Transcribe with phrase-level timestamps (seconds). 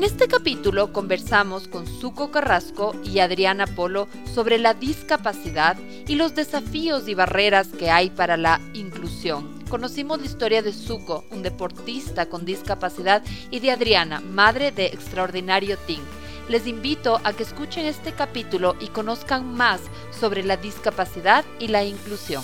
[0.00, 5.76] En este capítulo conversamos con Suco Carrasco y Adriana Polo sobre la discapacidad
[6.08, 9.62] y los desafíos y barreras que hay para la inclusión.
[9.68, 15.76] Conocimos la historia de Suco, un deportista con discapacidad, y de Adriana, madre de Extraordinario
[15.76, 16.00] Team.
[16.48, 19.82] Les invito a que escuchen este capítulo y conozcan más
[20.18, 22.42] sobre la discapacidad y la inclusión.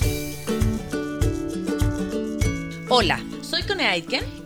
[2.90, 4.45] Hola, soy Cone Aitken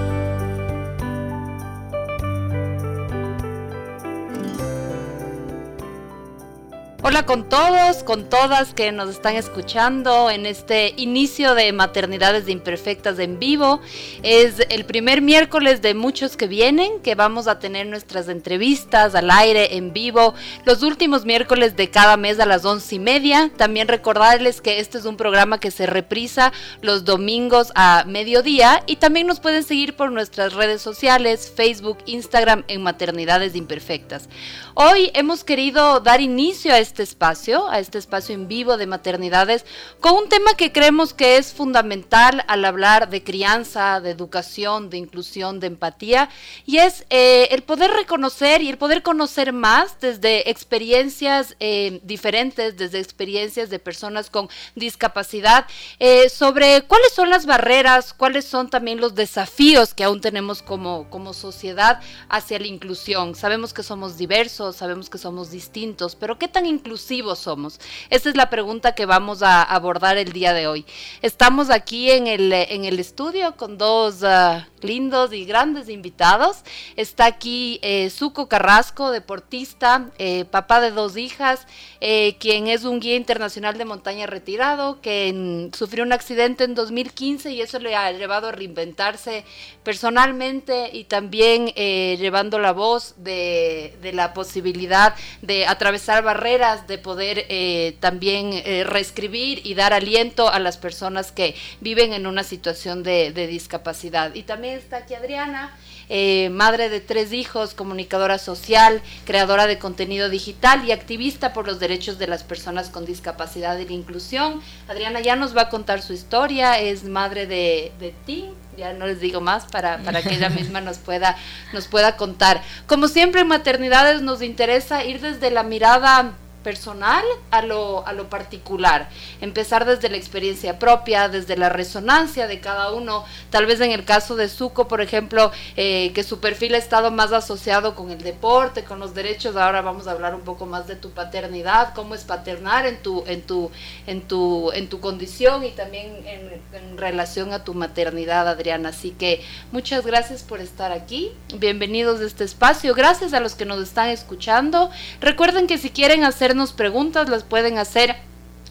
[7.03, 12.51] Hola con todos, con todas que nos están escuchando en este inicio de Maternidades de
[12.51, 13.81] Imperfectas en vivo.
[14.21, 19.31] Es el primer miércoles de muchos que vienen, que vamos a tener nuestras entrevistas al
[19.31, 23.49] aire en vivo los últimos miércoles de cada mes a las once y media.
[23.57, 28.97] También recordarles que este es un programa que se reprisa los domingos a mediodía y
[28.97, 34.29] también nos pueden seguir por nuestras redes sociales, Facebook, Instagram en Maternidades Imperfectas.
[34.75, 38.85] Hoy hemos querido dar inicio a este este espacio, a este espacio en vivo de
[38.85, 39.65] maternidades,
[40.01, 44.97] con un tema que creemos que es fundamental al hablar de crianza, de educación, de
[44.97, 46.29] inclusión, de empatía,
[46.65, 52.75] y es eh, el poder reconocer y el poder conocer más desde experiencias eh, diferentes,
[52.75, 58.99] desde experiencias de personas con discapacidad, eh, sobre cuáles son las barreras, cuáles son también
[58.99, 63.33] los desafíos que aún tenemos como, como sociedad hacia la inclusión.
[63.33, 67.79] Sabemos que somos diversos, sabemos que somos distintos, pero ¿qué tan inclusivos somos?
[68.09, 70.85] Esa es la pregunta que vamos a abordar el día de hoy.
[71.21, 76.63] Estamos aquí en el, en el estudio con dos ah, lindos y grandes invitados.
[76.95, 81.67] Está aquí eh, Suco Carrasco, deportista, eh, papá de dos hijas,
[81.99, 87.51] eh, quien es un guía internacional de montaña retirado, que sufrió un accidente en 2015
[87.51, 89.45] y eso le ha llevado a reinventarse
[89.83, 97.45] personalmente y también llevando la voz de, de la posibilidad de atravesar barreras de poder
[97.49, 103.03] eh, también eh, reescribir y dar aliento a las personas que viven en una situación
[103.03, 104.33] de, discapacidad.
[104.35, 105.75] Y también está aquí Adriana.
[106.13, 111.79] Eh, madre de tres hijos, comunicadora social, creadora de contenido digital y activista por los
[111.79, 114.61] derechos de las personas con discapacidad y la inclusión.
[114.89, 119.07] Adriana ya nos va a contar su historia, es madre de, de ti, ya no
[119.07, 121.37] les digo más para, para que ella misma nos pueda,
[121.73, 122.61] nos pueda contar.
[122.87, 128.29] Como siempre en maternidades nos interesa ir desde la mirada personal a lo, a lo
[128.29, 129.09] particular.
[129.41, 133.25] Empezar desde la experiencia propia, desde la resonancia de cada uno.
[133.49, 137.11] Tal vez en el caso de Suco, por ejemplo, eh, que su perfil ha estado
[137.11, 139.55] más asociado con el deporte, con los derechos.
[139.55, 143.23] Ahora vamos a hablar un poco más de tu paternidad, cómo es paternar en tu,
[143.27, 143.71] en tu,
[144.07, 148.89] en tu, en tu condición y también en, en relación a tu maternidad, Adriana.
[148.89, 149.41] Así que
[149.71, 151.31] muchas gracias por estar aquí.
[151.55, 152.93] Bienvenidos a este espacio.
[152.93, 154.91] Gracias a los que nos están escuchando.
[155.19, 158.17] Recuerden que si quieren hacer preguntas, las pueden hacer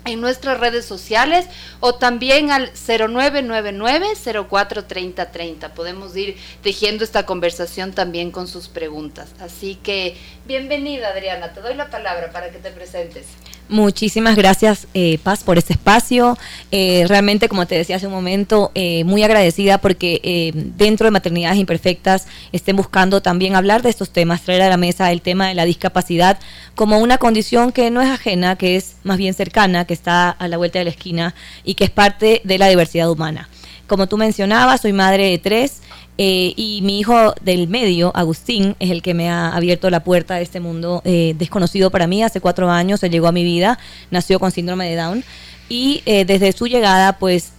[0.05, 1.47] en nuestras redes sociales
[1.81, 5.71] o también al 0999-043030.
[5.71, 9.31] Podemos ir tejiendo esta conversación también con sus preguntas.
[9.41, 13.27] Así que bienvenida Adriana, te doy la palabra para que te presentes.
[13.71, 16.37] Muchísimas gracias, eh, Paz, por este espacio.
[16.73, 21.57] Eh, realmente, como te decía hace un momento, eh, muy agradecida porque dentro de Maternidades
[21.57, 25.55] Imperfectas estén buscando también hablar de estos temas, traer a la mesa el tema de
[25.55, 26.41] la discapacidad
[26.75, 30.49] como una condición que no es ajena, que es más bien cercana, que está a
[30.49, 33.49] la vuelta de la esquina y que es parte de la diversidad humana.
[33.87, 35.81] Como tú mencionabas, soy madre de tres.
[36.23, 40.35] Eh, y mi hijo del medio, Agustín, es el que me ha abierto la puerta
[40.35, 42.23] a este mundo eh, desconocido para mí.
[42.23, 43.79] Hace cuatro años él llegó a mi vida,
[44.11, 45.25] nació con síndrome de Down
[45.71, 47.55] y eh, desde su llegada, pues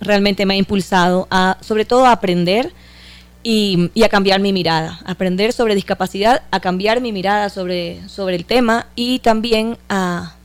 [0.00, 2.72] realmente me ha impulsado a, sobre todo, a aprender
[3.42, 8.46] y, a cambiar mi mirada, aprender sobre discapacidad, a cambiar mi mirada sobre, sobre el
[8.46, 10.36] tema y también a,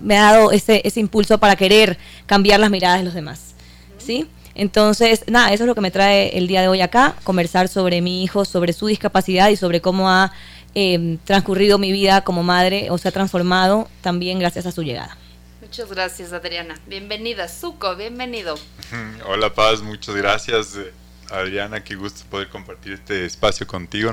[0.00, 1.96] me ha dado ese, ese impulso para querer
[2.26, 3.54] cambiar las miradas de los demás.
[3.98, 4.26] ¿Sí?
[4.54, 8.00] Entonces, nada, eso es lo que me trae el día de hoy acá, conversar sobre
[8.00, 10.32] mi hijo, sobre su discapacidad y sobre cómo ha
[10.74, 15.16] eh, transcurrido mi vida como madre o se ha transformado también gracias a su llegada.
[15.60, 16.74] Muchas gracias, Adriana.
[16.86, 18.58] Bienvenida, Zuko, bienvenido.
[19.26, 20.92] Hola, Paz, muchas gracias, eh,
[21.30, 21.82] Adriana.
[21.82, 24.12] Qué gusto poder compartir este espacio contigo.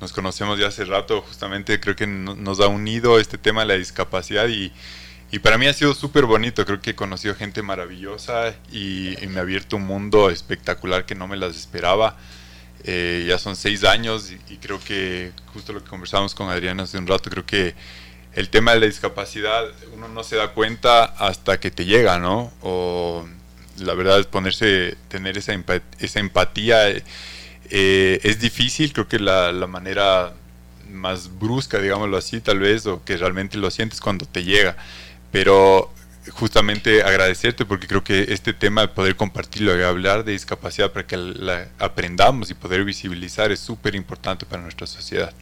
[0.00, 3.74] Nos conocemos ya hace rato, justamente creo que nos ha unido este tema de la
[3.74, 4.72] discapacidad y,
[5.30, 6.64] y para mí ha sido súper bonito.
[6.64, 11.26] Creo que he conocido gente maravillosa y, me ha abierto un mundo espectacular que no
[11.26, 12.16] me las esperaba.
[12.84, 16.84] Eh, ya son seis años y, y creo que justo lo que conversamos con Adriana
[16.84, 17.74] hace un rato, creo que
[18.34, 19.64] el tema de la discapacidad
[19.94, 22.52] uno no se da cuenta hasta que te llega, ¿no?
[22.60, 23.26] O
[23.78, 25.54] la verdad es ponerse, tener esa,
[25.98, 26.88] esa empatía
[27.70, 30.34] eh, es difícil, creo que la, la, manera
[30.90, 34.76] más brusca, digámoslo así, tal vez, o que realmente lo sientes cuando te llega.
[35.36, 35.90] Pero
[36.30, 41.06] justamente agradecerte porque creo que este tema de poder compartirlo y hablar de discapacidad para
[41.06, 45.34] que la aprendamos y poder visibilizar es súper importante para nuestra sociedad.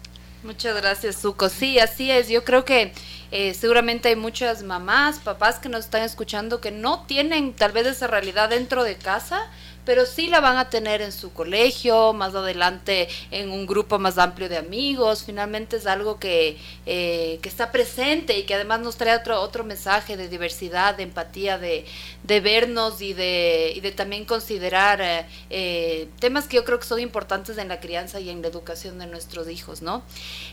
[0.43, 1.49] Muchas gracias, Zuko.
[1.49, 2.29] Sí, así es.
[2.29, 2.93] Yo creo que
[3.31, 7.87] eh, seguramente hay muchas mamás, papás que nos están escuchando que no tienen tal vez
[7.87, 9.49] esa realidad dentro de casa,
[9.85, 14.19] pero sí la van a tener en su colegio, más adelante en un grupo más
[14.19, 15.25] amplio de amigos.
[15.25, 19.65] Finalmente es algo que, eh, que está presente y que además nos trae otro, otro
[19.65, 21.85] mensaje de diversidad, de empatía, de,
[22.23, 26.87] de vernos y de, y de también considerar eh, eh, temas que yo creo que
[26.87, 30.03] son importantes en la crianza y en la educación de nuestros hijos, ¿no?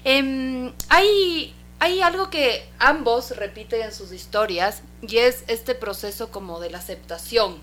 [0.04, 6.60] Eh, hay hay algo que ambos repiten en sus historias y es este proceso como
[6.60, 7.57] de la aceptación,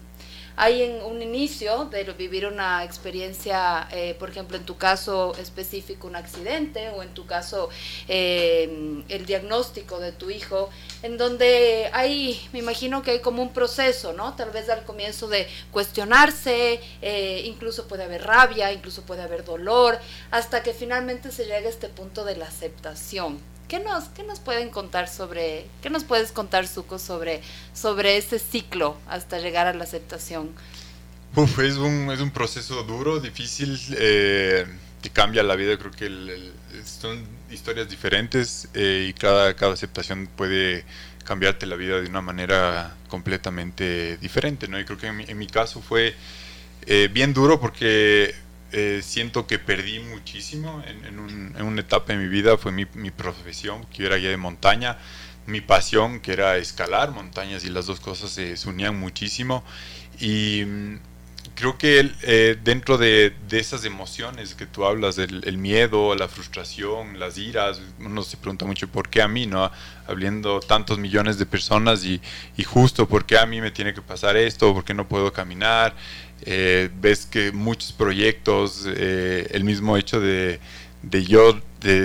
[0.58, 6.08] hay en un inicio de vivir una experiencia, eh, por ejemplo, en tu caso específico
[6.08, 7.68] un accidente o en tu caso
[8.08, 10.68] eh, el diagnóstico de tu hijo,
[11.04, 14.34] en donde hay, me imagino que hay como un proceso, ¿no?
[14.34, 20.00] Tal vez al comienzo de cuestionarse, eh, incluso puede haber rabia, incluso puede haber dolor,
[20.32, 23.38] hasta que finalmente se llega a este punto de la aceptación.
[23.68, 27.42] ¿Qué nos, qué nos pueden contar sobre, qué nos puedes contar, Suco, sobre,
[27.74, 30.50] sobre ese ciclo hasta llegar a la aceptación?
[31.36, 34.64] Uf, es un, es un proceso duro, difícil, eh,
[35.02, 35.76] que cambia la vida.
[35.76, 36.50] Creo que
[36.84, 40.84] son historias diferentes eh, y cada, cada aceptación puede
[41.24, 44.80] cambiarte la vida de una manera completamente diferente, ¿no?
[44.80, 46.14] Y creo que en mi, en mi caso fue
[46.86, 48.34] eh, bien duro porque
[48.70, 52.58] eh, siento que perdí muchísimo en, una etapa de mi vida.
[52.58, 54.98] Fue mi, profesión, que yo era guía de montaña,
[55.46, 59.64] mi pasión, que era escalar montañas, y las dos cosas se, unían muchísimo.
[60.20, 60.98] Y mm,
[61.54, 67.38] creo que eh, dentro de, esas emociones que tú hablas, el, miedo, la frustración, las
[67.38, 69.70] iras, uno se pregunta mucho por qué a mí, ¿no?
[70.06, 72.20] Habiendo tantos millones de personas y,
[72.58, 75.32] y justo por qué a mí me tiene que pasar esto, por qué no puedo
[75.32, 75.94] caminar.
[76.42, 80.60] Eh, ves que muchos proyectos, eh, el mismo hecho de,
[81.26, 81.60] yo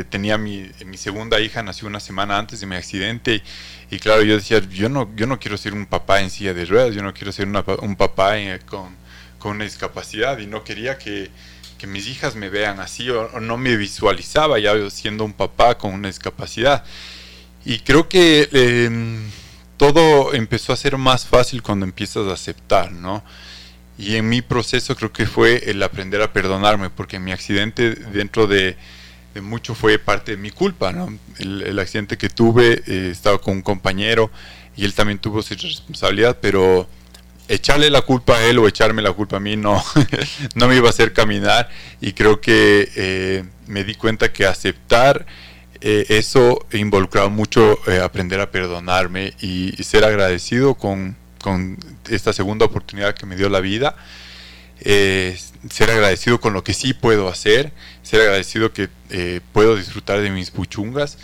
[0.09, 3.44] tenía mi, mi, segunda hija, nació una semana antes de mi accidente
[3.89, 6.65] y, claro, yo decía, yo no, yo no quiero ser un papá en silla de
[6.65, 8.35] ruedas, yo no quiero ser un papá
[8.65, 8.95] con,
[9.39, 11.30] con, una discapacidad y no quería que,
[11.77, 15.94] que mis hijas me vean así o, no me visualizaba ya siendo un papá con
[15.94, 16.83] una discapacidad.
[17.65, 19.21] Y creo que em,
[19.77, 23.24] todo empezó a ser más fácil cuando empiezas a aceptar, ¿no?
[23.98, 28.48] Y en mi proceso creo que fue el aprender a perdonarme, porque mi accidente dentro
[28.48, 28.75] de,
[29.42, 31.18] mucho fue parte de mi culpa, ¿no?
[31.38, 34.31] El, accidente que tuve, eh, estaba con un compañero
[34.76, 36.88] y él también tuvo su responsabilidad, pero
[37.47, 39.83] echarle la culpa a él o echarme la culpa a mí no,
[40.56, 41.69] no me iba a hacer caminar
[42.00, 45.26] y creo que eh, me di cuenta que aceptar
[45.81, 51.78] eh, eso involucraba mucho aprender a perdonarme y ser agradecido con, con
[52.09, 53.95] esta segunda oportunidad que me dio la vida.
[54.80, 55.38] Eh,
[55.69, 57.71] ser agradecido con lo que sí puedo hacer,
[58.02, 61.18] ser agradecido que eh, puedo disfrutar de mis puchungas.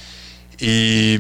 [0.59, 1.17] Y,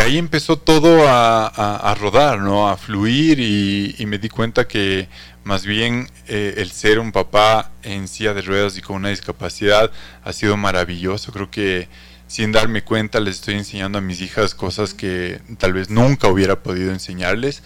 [0.00, 2.68] ahí empezó todo a, rodar, ¿no?
[2.68, 5.08] a fluir y, me di cuenta que
[5.42, 9.90] más bien eh, el ser un papá en silla de ruedas y con una discapacidad
[10.22, 11.32] ha sido maravilloso.
[11.32, 11.88] Creo que
[12.28, 16.62] sin darme cuenta les estoy enseñando a mis hijas cosas que tal vez nunca hubiera
[16.62, 17.62] podido enseñarles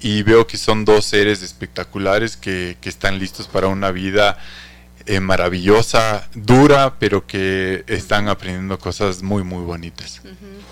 [0.00, 4.38] y veo que son dos seres espectaculares que, que están listos para una vida
[5.06, 10.20] eh, maravillosa, dura, pero que están aprendiendo cosas muy, muy bonitas.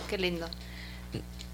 [0.08, 0.48] Qué lindo.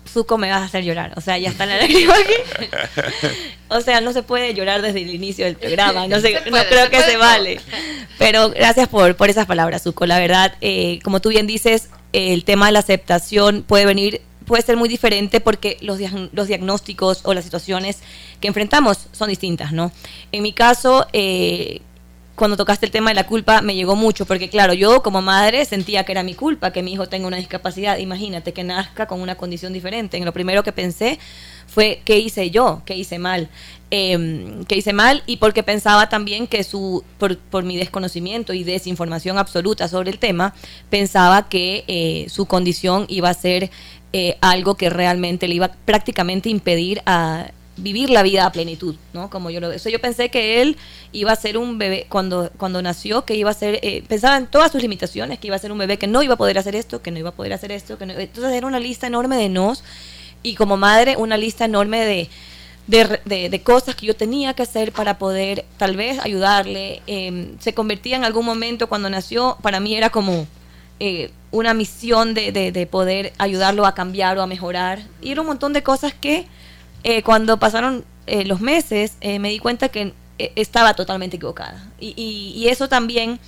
[0.07, 2.69] Zuko me vas a hacer llorar, o sea, ya está la lágrima aquí.
[3.69, 6.91] o sea, no se puede llorar desde el inicio del programa, no, sé, no creo
[6.91, 7.61] que se vale.
[8.19, 10.07] Pero gracias por, por esas palabras, Zuko.
[10.07, 14.63] La verdad, eh, como tú bien dices, el tema de la aceptación puede venir puede
[14.63, 15.99] ser muy diferente porque los,
[16.33, 18.01] los diagnósticos o las situaciones
[18.41, 19.93] que enfrentamos son distintas, ¿no?
[20.33, 21.81] En mi caso, eh,
[22.35, 25.65] cuando tocaste el tema de la culpa me llegó mucho, porque claro, yo como madre
[25.65, 27.99] sentía que era mi culpa que mi hijo tenga una discapacidad.
[27.99, 30.17] Imagínate que nazca con una condición diferente.
[30.17, 31.19] En lo primero que pensé
[31.67, 33.49] fue qué hice yo, qué hice mal,
[33.91, 38.65] eh, qué hice mal y porque pensaba también que su, por, por, mi desconocimiento y
[38.65, 40.55] desinformación absoluta sobre el tema,
[40.91, 43.71] pensaba que eh, su condición iba a ser
[44.17, 49.29] eh, algo que realmente le iba prácticamente impedir a vivir la vida a plenitud, ¿no?
[49.29, 49.79] Como yo lo veo.
[49.79, 50.77] yo pensé que él
[51.11, 54.47] iba a ser un bebé, cuando, cuando nació, que iba a ser, eh, pensaba en
[54.47, 56.77] todas sus limitaciones, que iba a ser un bebé que no iba a poder hacer
[56.77, 59.37] esto, que no iba a poder hacer esto, que no, entonces era una lista enorme
[59.37, 59.83] de nos
[60.45, 62.29] y como madre una lista enorme de,
[62.87, 67.03] de, de, cosas que yo tenía que hacer para poder tal vez ayudarle.
[67.09, 70.47] Em, se convertía en algún momento cuando nació, para mí era como
[71.01, 75.03] eh, una misión de, de, poder ayudarlo a cambiar o a mejorar.
[75.21, 76.47] Y era un montón de cosas que
[77.05, 81.89] eh, cuando pasaron eh, los meses me di cuenta que estaba totalmente equivocada.
[82.01, 83.39] Y, y, eso también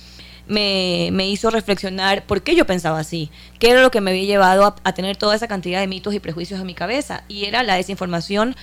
[0.47, 4.23] me, me, hizo reflexionar por qué yo pensaba así, qué era lo que me había
[4.23, 7.23] llevado a, tener toda esa cantidad de mitos y prejuicios en mi cabeza.
[7.27, 8.55] Y era la desinformación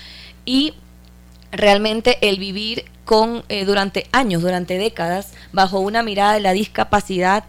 [0.47, 0.75] y
[1.53, 7.45] realmente el vivir con eh, durante años, durante décadas, bajo una mirada de la discapacidad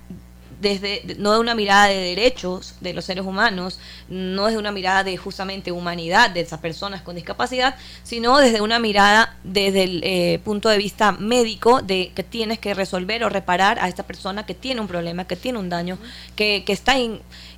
[0.62, 5.04] desde no de una mirada de derechos de los seres humanos, no desde una mirada
[5.04, 10.40] de justamente humanidad de esas personas con discapacidad, sino desde una mirada desde el eh,
[10.44, 14.54] punto de vista médico de que tienes que resolver o reparar a esta persona que
[14.54, 15.98] tiene un problema, que tiene un daño,
[16.36, 16.96] que, que está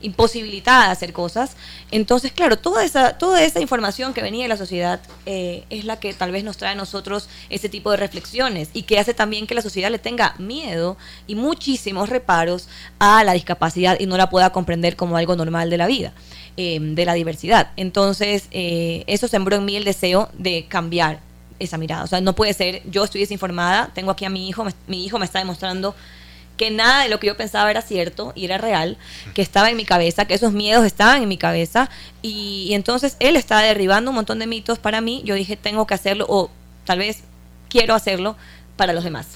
[0.02, 1.56] imposibilitada de hacer cosas.
[1.92, 6.00] Entonces, claro, toda esa, toda esa información que venía de la sociedad eh, es la
[6.00, 9.48] que tal vez nos trae a nosotros ese tipo de reflexiones y que hace también
[9.48, 12.68] que la sociedad le tenga miedo y muchísimos reparos
[13.00, 16.14] a la discapacidad y no la pueda comprender como algo normal de la vida,
[16.58, 17.72] eh, de la diversidad.
[17.76, 21.20] Entonces, eh, eso sembró en mí el deseo de cambiar
[21.60, 22.04] esa mirada.
[22.04, 25.20] O sea, no puede ser, yo estoy desinformada, tengo aquí a mi hijo, mi hijo
[25.20, 25.96] me está demostrando
[26.58, 28.98] que nada de lo que yo pensaba era cierto y era real,
[29.34, 31.90] que estaba en mi cabeza, que esos miedos estaban en mi cabeza
[32.22, 35.94] y, entonces él estaba derribando un montón de mitos para mí, yo dije tengo que
[35.94, 36.50] hacerlo o
[36.84, 37.20] tal vez
[37.70, 38.36] quiero hacerlo
[38.76, 39.28] para los demás.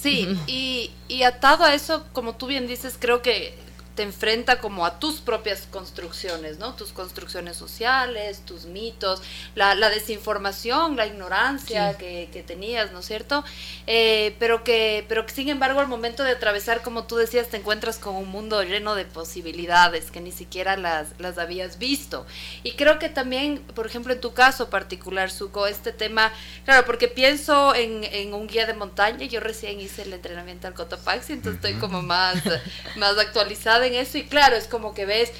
[0.00, 3.54] Sí, y, y atado a eso, como tú bien dices, creo que
[4.00, 6.72] te enfrenta como a tus propias construcciones, ¿no?
[6.72, 9.20] Tus construcciones sociales, tus mitos,
[9.54, 13.44] la, desinformación, la ignorancia que, tenías, ¿no es cierto?
[13.86, 17.58] Eh, pero, que, pero que sin embargo al momento de atravesar, como tú decías, te
[17.58, 22.24] encuentras con un mundo lleno de posibilidades que ni siquiera las, las habías visto.
[22.62, 26.32] Y creo que también, por ejemplo, en tu caso particular, Suco, este tema,
[26.64, 30.72] claro, porque pienso en, en un guía de montaña, yo recién hice el entrenamiento al
[30.72, 32.42] Cotopaxi, entonces estoy como más,
[32.96, 35.32] más actualizada en eso y claro, es como que ves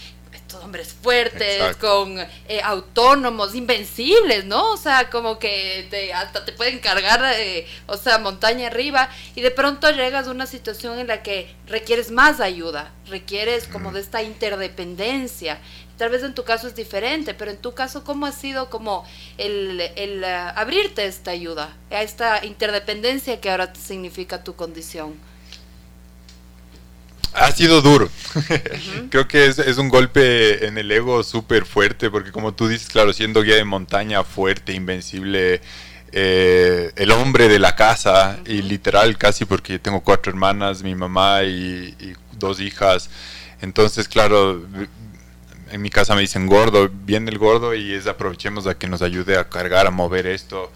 [0.50, 4.73] estos hombres fuertes, con eh, autónomos, invencibles, ¿no?
[4.73, 9.42] O sea, como que te, hasta te pueden cargar, eh, o sea, montaña arriba, y
[9.42, 14.00] de pronto llegas a una situación en la que requieres más ayuda, requieres como de
[14.00, 15.61] esta interdependencia.
[15.97, 19.04] Tal vez en tu caso es diferente, pero en tu caso, ¿cómo ha sido como
[19.37, 25.14] el, el uh, abrirte esta ayuda, a esta interdependencia que ahora significa tu condición?
[27.35, 28.09] Ha sido duro.
[29.11, 33.13] Creo que es, un golpe en el ego súper fuerte, porque como tú dices, claro,
[33.13, 35.61] siendo guía de montaña fuerte, invencible,
[36.13, 41.45] eh, el hombre de la casa, y literal casi porque tengo cuatro hermanas, mi mamá
[41.45, 43.11] y, y, dos hijas.
[43.61, 44.63] Entonces, claro,
[45.71, 49.03] en mi casa me dicen gordo, viene el gordo y es aprovechemos a que nos
[49.03, 50.73] ayude a cargar, a mover esto.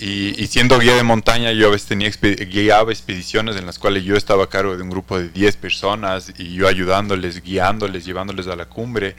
[0.00, 4.14] Y, siendo guía de montaña, yo a veces tenía guiaba expediciones en las cuales yo
[4.14, 8.54] estaba a cargo de un grupo de 10 personas y yo ayudándoles, guiándoles, llevándoles a
[8.54, 9.16] la cumbre.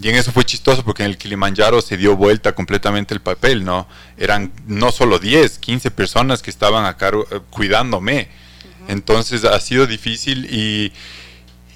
[0.00, 3.64] Y en eso fue chistoso porque en el Kilimanjaro se dio vuelta completamente el papel,
[3.64, 3.86] ¿no?
[4.18, 8.28] Eran no solo 10, 15 personas que estaban a cargo, eh, cuidándome.
[8.88, 10.92] Entonces ha sido difícil y,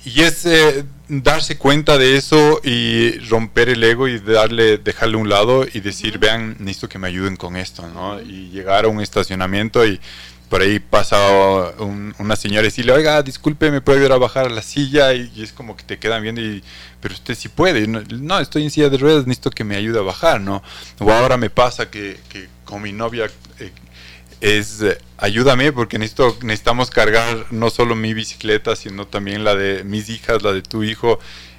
[0.07, 5.29] y es eh, darse cuenta de eso y romper el ego y darle, dejarle un
[5.29, 8.21] lado y decir, vean, necesito que me ayuden con esto, ¿no?
[8.21, 10.01] Y llegar a un estacionamiento y
[10.49, 11.19] por ahí pasa
[12.21, 15.13] una señora y decirle, oiga, disculpe, ¿me puede ayudar a bajar a la silla?
[15.13, 16.63] Y, es como que te quedan viendo y,
[17.01, 17.89] pero usted sí puede.
[17.89, 20.63] No, estoy en silla de ruedas, necesito que me ayude a bajar, ¿no?
[21.01, 23.73] O ahora me pasa que, que con mi novia eh,
[24.41, 29.85] es eh, ayúdame porque necesito, necesitamos cargar no solo mi bicicleta, sino también la de
[29.85, 31.19] mis hijas, la de tu hijo.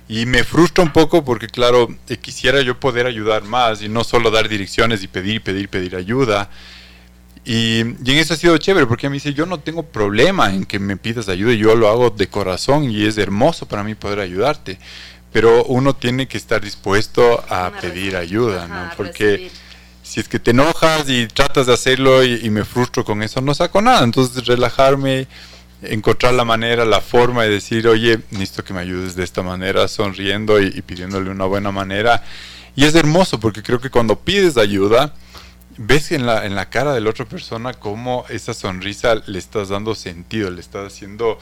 [0.09, 4.03] Y me frustra un poco porque, claro, eh, quisiera yo poder ayudar más y no
[4.03, 6.49] solo dar direcciones y pedir, pedir, pedir ayuda.
[7.43, 10.65] Y, y, en eso ha sido chévere porque me dice, yo no tengo problema en
[10.65, 14.19] que me pidas ayuda, yo lo hago de corazón y es hermoso para mí poder
[14.19, 14.79] ayudarte.
[15.33, 18.91] Pero uno tiene que estar dispuesto a pedir ayuda, ¿no?
[18.95, 19.51] Porque
[20.07, 23.53] si es que te enojas y tratas de hacerlo y, me frustro con eso, no
[23.53, 24.05] saco nada.
[24.05, 25.27] Entonces relajarme,
[25.81, 29.89] encontrar la manera, la forma de decir, oye, necesito que me ayudes de esta manera,
[29.89, 32.23] sonriendo y, pidiéndole una buena manera.
[32.73, 35.13] Y es hermoso porque creo que cuando pides ayuda,
[35.75, 39.67] ves en la, en la cara de la otra persona cómo esa sonrisa le estás
[39.69, 41.37] dando sentido, le estás haciendo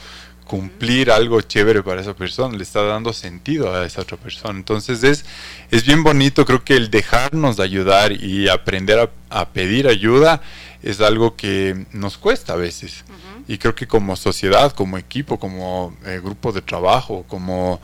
[0.46, 4.58] cumplir algo chévere para esa persona, le está dando sentido a esa otra persona.
[4.58, 5.26] Entonces es,
[5.72, 10.42] es bien bonito, creo que el dejarnos de ayudar y aprender a, pedir ayuda
[10.82, 13.04] es algo que nos cuesta a veces.
[13.48, 17.82] Y creo que como sociedad, como equipo, como eh, grupo de trabajo, como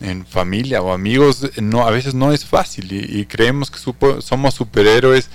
[0.00, 3.78] en familia o amigos, no, a veces no es fácil y, creemos que
[4.20, 5.28] somos superhéroes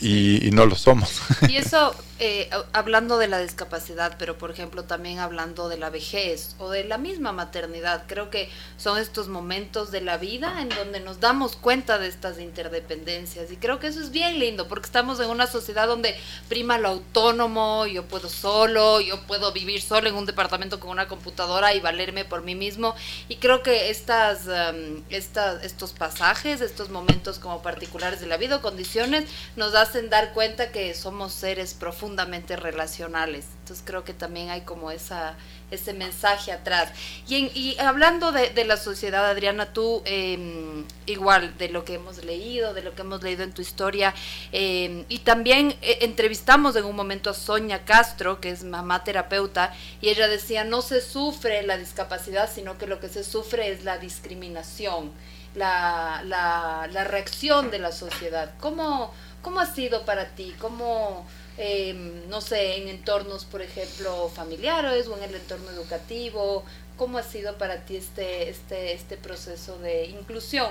[0.00, 1.20] y, y, no lo somos.
[1.48, 6.56] Y eso eh, hablando de la discapacidad, pero por ejemplo también hablando de la vejez
[6.58, 8.48] o de la misma maternidad, creo que
[8.78, 13.58] son estos momentos de la vida en donde nos damos cuenta de estas interdependencias y
[13.58, 16.16] creo que eso es bien lindo porque estamos en una sociedad donde
[16.48, 21.08] prima lo autónomo, yo puedo solo, yo puedo vivir solo en un departamento con una
[21.08, 22.94] computadora y valerme por mí mismo
[23.28, 28.56] y creo que estas, um, estas estos pasajes, estos momentos como particulares de la vida
[28.56, 33.46] o condiciones nos hacen dar cuenta que somos seres profundamente relacionales.
[33.60, 35.36] Entonces creo que también hay como esa,
[35.70, 36.90] ese mensaje atrás.
[37.26, 42.74] Y, y hablando de, la sociedad, Adriana, tú em, igual de lo que hemos leído,
[42.74, 44.14] de lo que hemos leído en tu historia,
[44.52, 49.74] em, y también eh, entrevistamos en un momento a Sonia Castro, que es mamá terapeuta,
[50.00, 53.84] y ella decía, no se sufre la discapacidad, sino que lo que se sufre es
[53.84, 55.10] la discriminación.
[55.56, 58.52] La, la, la reacción de la sociedad.
[58.60, 59.14] ¿Cómo,
[59.46, 60.52] ¿Cómo ha sido para ti?
[60.58, 61.24] ¿Cómo,
[61.58, 66.64] Em, no sé, en entornos, por ejemplo, familiares o en el entorno educativo?
[66.98, 70.68] ¿Cómo ha sido para ti este, este, este proceso de inclusión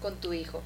[0.00, 0.62] con tu hijo?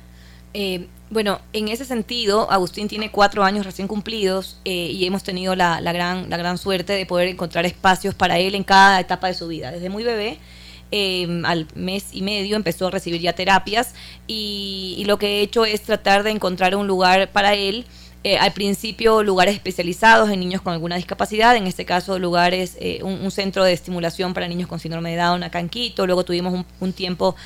[0.54, 5.56] Eh, bueno, en ese sentido, Agustín tiene cuatro años recién cumplidos eh, y hemos tenido
[5.56, 9.26] la, la, gran, la gran suerte de poder encontrar espacios para él en cada etapa
[9.26, 9.72] de su vida.
[9.72, 10.38] Desde muy bebé,
[10.90, 13.94] em, al mes y medio empezó a recibir ya terapias
[14.26, 17.86] y, lo que he hecho es tratar de encontrar un lugar para él
[18.24, 22.98] eh, al principio lugares especializados en niños con alguna discapacidad, en este caso lugares, eh,
[23.04, 26.64] un, centro de estimulación para niños con síndrome de Down acá en Quito, luego tuvimos
[26.80, 27.36] un, tiempo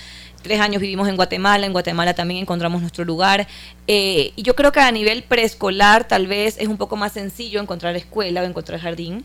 [0.42, 3.46] tres años vivimos en Guatemala, en Guatemala también encontramos nuestro lugar.
[3.86, 7.60] Eh, y yo creo que a nivel preescolar tal vez es un poco más sencillo
[7.60, 9.22] encontrar escuela o encontrar jardín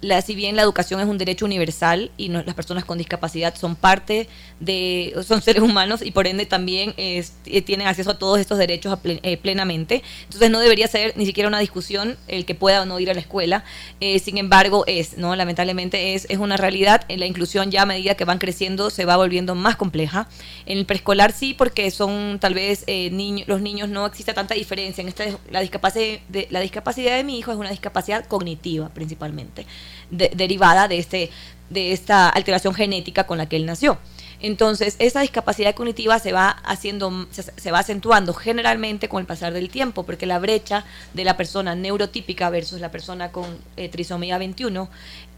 [0.00, 3.74] la, si bien la educación es un derecho universal y las personas con discapacidad son
[3.74, 4.28] parte
[4.60, 7.24] de, son seres humanos y por ende también eh,
[7.64, 10.02] tienen acceso a todos estos derechos eh, plenamente.
[10.24, 13.14] Entonces no debería ser ni siquiera una discusión el que pueda o no ir a
[13.14, 13.64] la escuela.
[14.00, 15.34] Eh, sin embargo, es, ¿no?
[15.34, 17.04] Lamentablemente es, es una realidad.
[17.08, 20.28] La inclusión ya a medida que van creciendo se va volviendo más compleja.
[20.66, 25.02] En el preescolar sí, porque son tal vez niños, los niños no existe tanta diferencia.
[25.02, 29.66] En esta, la, discapacidad de, la discapacidad de mi hijo es una discapacidad cognitiva principalmente
[30.10, 31.30] derivada de, este,
[31.70, 33.98] de esta alteración genética con la que él nació.
[34.40, 39.68] Entonces, esa discapacidad cognitiva se va haciendo, se, va acentuando generalmente con el pasar del
[39.68, 44.88] tiempo, porque la brecha de la persona neurotípica versus la persona con eh, trisomía 21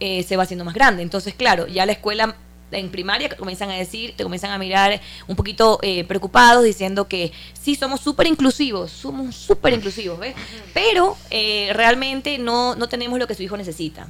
[0.01, 1.03] eh, se va haciendo más grande.
[1.03, 2.37] Entonces, claro, ya la escuela
[2.73, 7.33] en primaria comienzan a decir, te comienzan a mirar un poquito eh, preocupados, diciendo que
[7.55, 10.35] sí, somos súper inclusivos, somos súper inclusivos, ¿ves?
[10.75, 14.07] Pero realmente no, no tenemos lo que su hijo necesita.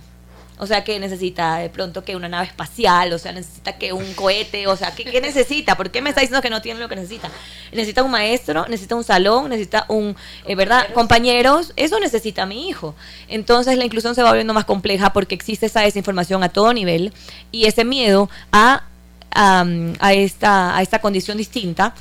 [0.63, 4.13] O sea, que necesita de pronto que una nave espacial, o sea, necesita que un
[4.13, 5.75] cohete, o sea, ¿qué, necesita?
[5.75, 7.31] ¿Por qué me está diciendo que no tiene lo que necesita?
[7.73, 10.15] Necesita un maestro, necesita un salón, necesita un,
[10.47, 10.93] eh, ¿verdad?
[10.93, 12.95] Compañeros, eso necesita mi hijo.
[13.29, 17.15] Entonces la inclusión se va volviendo más compleja porque existe esa desinformación a todo nivel
[17.51, 18.85] y ese miedo a,
[19.31, 21.95] a, esta, a esta condición distinta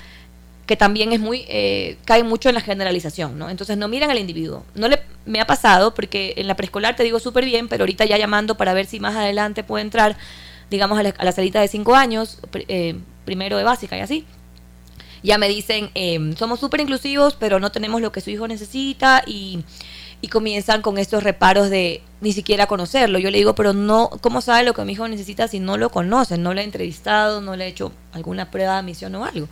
[0.70, 3.50] que también es muy, eh, cae mucho en la generalización, ¿no?
[3.50, 4.64] Entonces no miran al individuo.
[4.76, 8.06] No le, me ha pasado, porque en la preescolar te digo súper bien, pero ahorita
[8.06, 10.16] ya llamando para ver si más adelante puede entrar,
[10.70, 14.28] digamos, a la, salita de cinco años, eh, primero de básica y así.
[15.24, 19.24] Ya me dicen, em, somos súper inclusivos, pero no tenemos lo que su hijo necesita
[19.26, 19.64] y,
[20.22, 23.18] y comienzan con estos reparos de ni siquiera conocerlo.
[23.18, 25.90] Yo le digo, pero no, ¿cómo sabe lo que mi hijo necesita si no lo
[25.90, 26.44] conocen?
[26.44, 29.48] No le he entrevistado, no le he hecho alguna prueba de admisión o algo.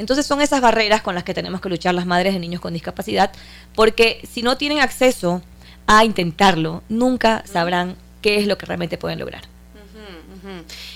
[0.00, 2.72] Entonces son esas barreras con las que tenemos que luchar las madres de niños con
[2.72, 3.30] discapacidad,
[3.74, 5.42] porque si no tienen acceso
[5.86, 9.42] a intentarlo, nunca sabrán qué es lo que realmente pueden lograr.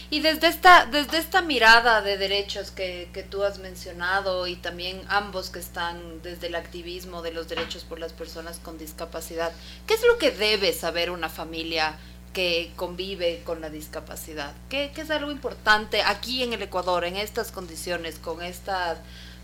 [0.08, 5.02] Y desde esta, desde esta mirada de derechos que, que, tú has mencionado y también
[5.08, 9.52] ambos que están desde el activismo de los derechos por las personas con discapacidad,
[9.86, 11.98] ¿qué es lo que debe saber una familia
[12.34, 17.50] que convive con la discapacidad, que, es algo importante aquí en el Ecuador, en estas
[17.50, 18.98] condiciones, con estas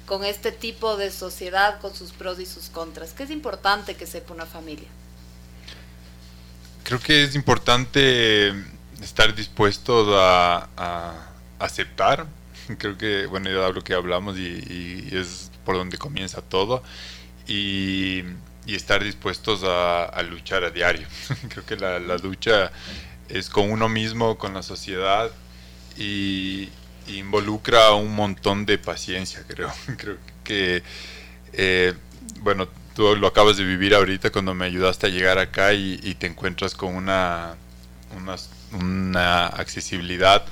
[0.05, 3.13] con este tipo de sociedad, con sus pros y sus contras?
[3.13, 4.89] ¿Qué es importante que sepa una familia?
[6.83, 8.53] Creo que es importante
[9.01, 11.29] estar dispuesto a,
[11.61, 12.27] aceptar.
[12.79, 16.83] Creo que, bueno, ya lo que hablamos y, es por donde comienza todo.
[17.47, 18.25] Y,
[18.75, 21.07] estar dispuestos a, luchar a diario.
[21.49, 22.71] Creo que la, lucha
[23.29, 25.31] es con uno mismo, con la sociedad
[25.97, 26.69] y,
[27.07, 29.73] involucra un montón de paciencia, creo.
[29.97, 30.83] Creo que,
[31.53, 31.93] eh,
[32.41, 36.27] bueno, tú lo acabas de vivir ahorita cuando me ayudaste a llegar acá y, te
[36.27, 37.57] encuentras con una,
[38.73, 40.45] una, accesibilidad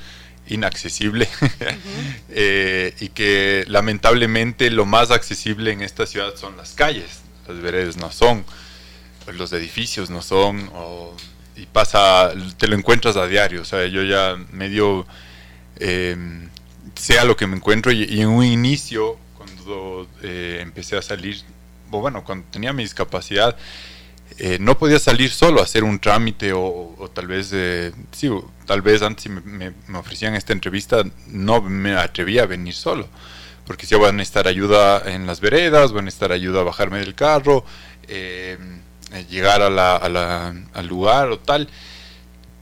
[0.49, 1.29] inaccesible
[2.31, 7.97] eh, y que lamentablemente lo más accesible en esta ciudad son las calles, las veredas
[7.97, 8.45] no son,
[9.27, 10.71] los edificios no son,
[11.57, 15.07] y pasa, te lo encuentras a diario, o sea, yo ya medio
[15.77, 16.17] eh,
[16.95, 21.43] sé a lo que me encuentro y, en un inicio, cuando eh, empecé a salir
[21.91, 23.57] bueno, cuando tenía mi discapacidad,
[24.39, 28.31] eh, no podía salir solo a hacer un trámite o, tal vez, eh, sí,
[28.67, 33.09] tal vez antes si me, ofrecían esta entrevista no me atrevía a venir solo,
[33.69, 37.01] porque si van a necesitar ayuda en las veredas, van a necesitar ayuda a bajarme
[37.01, 37.67] del carro,
[38.09, 38.57] eh,
[39.29, 39.97] llegar a la,
[40.73, 41.69] al lugar o tal,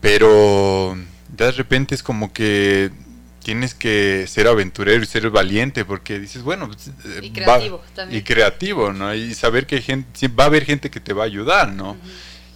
[0.00, 2.90] pero de repente es como que
[3.40, 8.20] tienes que ser aventurero y ser valiente porque dices, bueno, pues, eh, y creativo también.
[8.20, 9.14] Y creativo, ¿no?
[9.14, 11.96] Y saber que hay gente, va a haber gente que te va a ayudar, ¿no?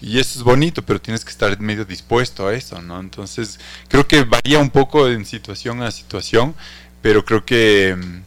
[0.00, 2.98] Y eso es bonito, pero tienes que estar medio dispuesto a eso, ¿no?
[2.98, 6.56] Entonces, creo que varía un poco en situación a situación,
[7.00, 8.19] pero creo que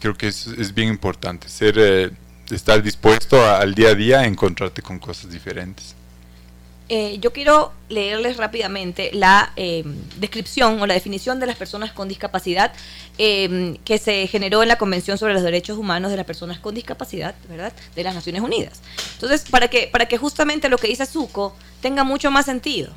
[0.00, 2.10] creo que es, bien importante ser eh,
[2.50, 5.94] estar dispuesto al día a día a encontrarte con cosas diferentes.
[6.92, 9.84] Eh, yo quiero leerles rápidamente la eh,
[10.18, 12.72] descripción o la definición de las personas con discapacidad
[13.16, 16.74] eh, que se generó en la Convención sobre los Derechos Humanos de las Personas con
[16.74, 18.80] Discapacidad, ¿verdad?, de las Naciones Unidas.
[19.14, 22.92] Entonces, para que, para que justamente lo que dice Zuko tenga mucho más sentido.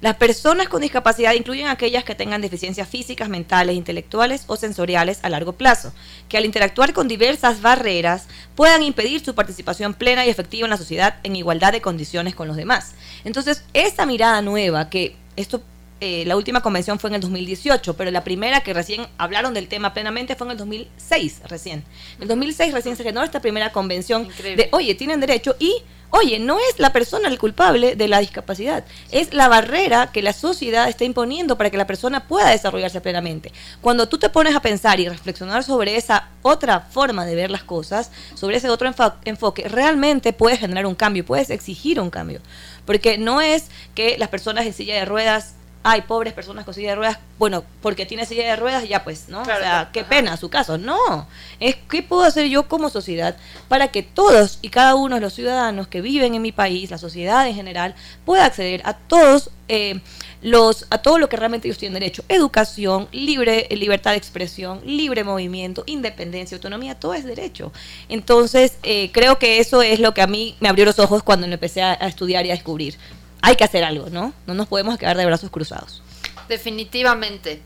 [0.00, 5.28] Las personas con discapacidad incluyen aquellas que tengan deficiencias físicas, mentales, intelectuales o sensoriales a
[5.28, 5.92] largo plazo,
[6.28, 10.76] que al interactuar con diversas barreras puedan impedir su participación plena y efectiva en la
[10.78, 12.94] sociedad en igualdad de condiciones con los demás.
[13.24, 15.62] Entonces, esta mirada nueva, que esto
[16.02, 19.68] eh, la última convención fue en el 2018, pero la primera que recién hablaron del
[19.68, 21.84] tema plenamente fue en el 2006, recién.
[22.16, 25.82] En el 2006 recién se generó esta primera convención de, oye, tienen derecho y
[26.12, 30.32] Oye, no es la persona el culpable de la discapacidad, es la barrera que la
[30.32, 33.52] sociedad está imponiendo para que la persona pueda desarrollarse plenamente.
[33.80, 37.62] Cuando tú te pones a pensar y reflexionar sobre esa otra forma de ver las
[37.62, 38.92] cosas, sobre ese otro
[39.24, 42.40] enfoque, realmente puedes generar un cambio, puedes exigir un cambio.
[42.86, 46.90] Porque no es que las personas en silla de ruedas ay, pobres personas con silla
[46.90, 49.40] de ruedas, bueno, porque tiene silla de ruedas, ya pues, ¿no?
[49.40, 50.76] o sea, qué pena su caso.
[50.76, 51.26] No,
[51.58, 53.36] es qué puedo hacer yo como sociedad
[53.68, 56.98] para que todos y cada uno de los ciudadanos que viven en mi país, la
[56.98, 57.94] sociedad en general,
[58.26, 60.00] pueda acceder a todos eh,
[60.42, 62.24] los, a todo lo que realmente ellos tienen derecho.
[62.28, 67.72] Educación, libre, libertad de expresión, libre movimiento, independencia, autonomía, todo es derecho.
[68.10, 71.46] Entonces, eh, creo que eso es lo que a mí me abrió los ojos cuando
[71.46, 72.98] empecé a estudiar y a descubrir
[73.42, 74.32] hay que hacer algo, ¿no?
[74.46, 76.02] No nos podemos quedar de brazos cruzados.
[76.48, 77.62] Definitivamente.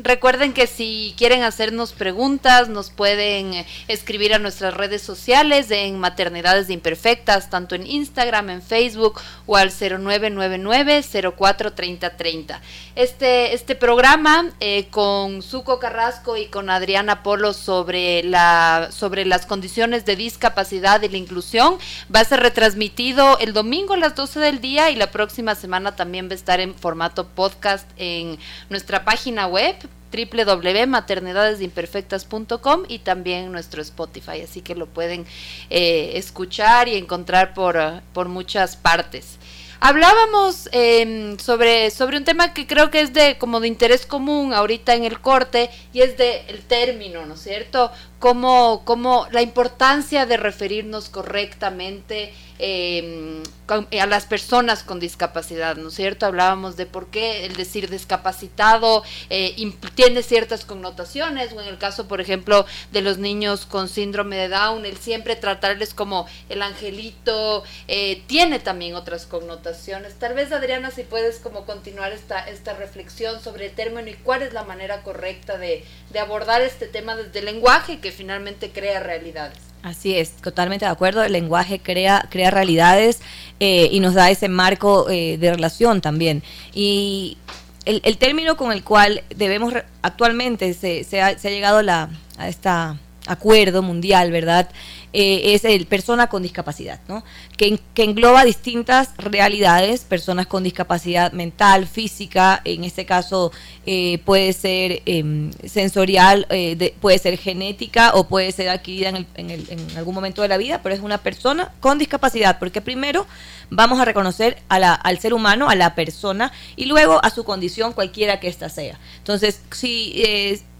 [0.00, 6.00] Recuerden que si quieren hacernos preguntas, nos pueden eh, escribir a nuestras redes sociales en
[6.00, 12.58] Maternidades Imperfectas, tanto en Instagram, en Facebook o al 0999-043030.
[12.96, 19.46] Este, este programa eh, con Suco Carrasco y con Adriana Polo sobre, la, sobre las
[19.46, 21.78] condiciones de discapacidad y la inclusión
[22.12, 25.94] va a ser retransmitido el domingo a las 12 del día y la próxima semana
[25.94, 33.82] también va a estar en formato podcast en nuestra página web www.maternidadesimperfectas.com y también nuestro
[33.82, 35.24] Spotify, así que lo pueden
[35.70, 37.78] eh, escuchar y encontrar por,
[38.12, 39.38] por muchas partes.
[39.86, 44.54] Hablábamos em, sobre, sobre un tema que creo que es de como de interés común
[44.54, 47.92] ahorita en el corte y es de el término, ¿no es cierto?
[48.24, 55.94] Como, como la importancia de referirnos correctamente eh, a las personas con discapacidad, ¿no es
[55.94, 56.26] cierto?
[56.26, 59.56] Hablábamos de por qué el decir discapacitado eh,
[59.94, 64.48] tiene ciertas connotaciones, o en el caso, por ejemplo, de los niños con síndrome de
[64.48, 70.14] Down, el siempre tratarles como el angelito, eh, tiene también otras connotaciones.
[70.18, 74.42] Tal vez, Adriana, si puedes como continuar esta, esta reflexión sobre el término y cuál
[74.42, 79.00] es la manera correcta de, de abordar este tema desde el lenguaje que finalmente crea
[79.00, 79.58] realidades.
[79.82, 81.22] Así es, totalmente de acuerdo.
[81.22, 83.20] El lenguaje crea, crea realidades
[83.60, 86.42] eh, y nos da ese marco eh, de relación también.
[86.72, 87.36] Y
[87.84, 92.96] el, término con el cual debemos actualmente se, ha, llegado la, a esta
[93.26, 94.70] acuerdo mundial, ¿verdad?
[95.16, 97.22] Eh, es el persona con discapacidad, ¿no?
[97.56, 103.52] Que, que, engloba distintas realidades, personas con discapacidad mental, física, en este caso
[103.86, 109.50] eh, puede ser em, sensorial, eh, puede ser genética o puede ser adquirida en, en,
[109.52, 113.24] en, algún momento de la vida, pero es una persona con discapacidad, porque primero
[113.70, 117.44] vamos a reconocer a la, al ser humano, a la persona, y luego a su
[117.44, 118.98] condición, cualquiera que ésta sea.
[119.18, 120.12] Entonces, si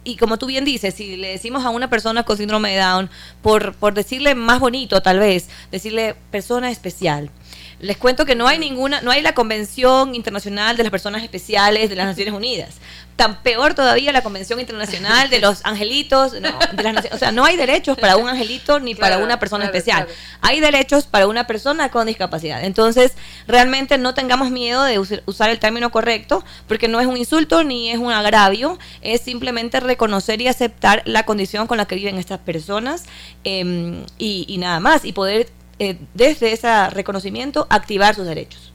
[0.05, 3.11] y como tú bien dices, si le decimos a una persona con síndrome de Down,
[3.43, 7.31] por, por decirle más bonito tal vez, decirle persona especial,
[7.81, 11.91] les cuento que no hay ninguna, no hay la Convención Internacional de las Personas Especiales
[11.91, 12.77] de las Naciones Unidas.
[13.17, 16.33] Tan peor todavía la Convención Internacional de los Angelitos.
[17.13, 20.07] o sea, no hay derechos para un angelito ni para una persona especial.
[20.41, 22.65] Hay derechos para una persona con discapacidad.
[22.65, 23.13] Entonces,
[23.47, 27.91] realmente no tengamos miedo de usar el término correcto, porque no es un insulto ni
[27.91, 32.41] es un agravio, es simplemente reconocer y aceptar la condición con la que viven estas
[32.41, 33.05] personas
[33.45, 35.49] em, y, y nada más, y poder
[35.79, 38.73] eh, desde ese reconocimiento, activar sus derechos.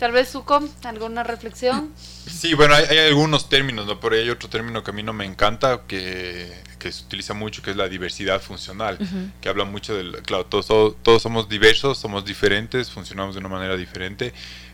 [0.00, 1.92] Tal vez, Sucom, ¿alguna reflexión?
[1.94, 4.00] Sí, bueno, hay, algunos términos, ¿no?
[4.00, 7.34] Por ahí hay otro término que a mí no me encanta, que, que se utiliza
[7.34, 8.96] mucho, que es la diversidad funcional,
[9.42, 13.76] que habla mucho del, claro, todos, todos, somos diversos, somos diferentes, funcionamos de una manera
[13.76, 14.32] diferente,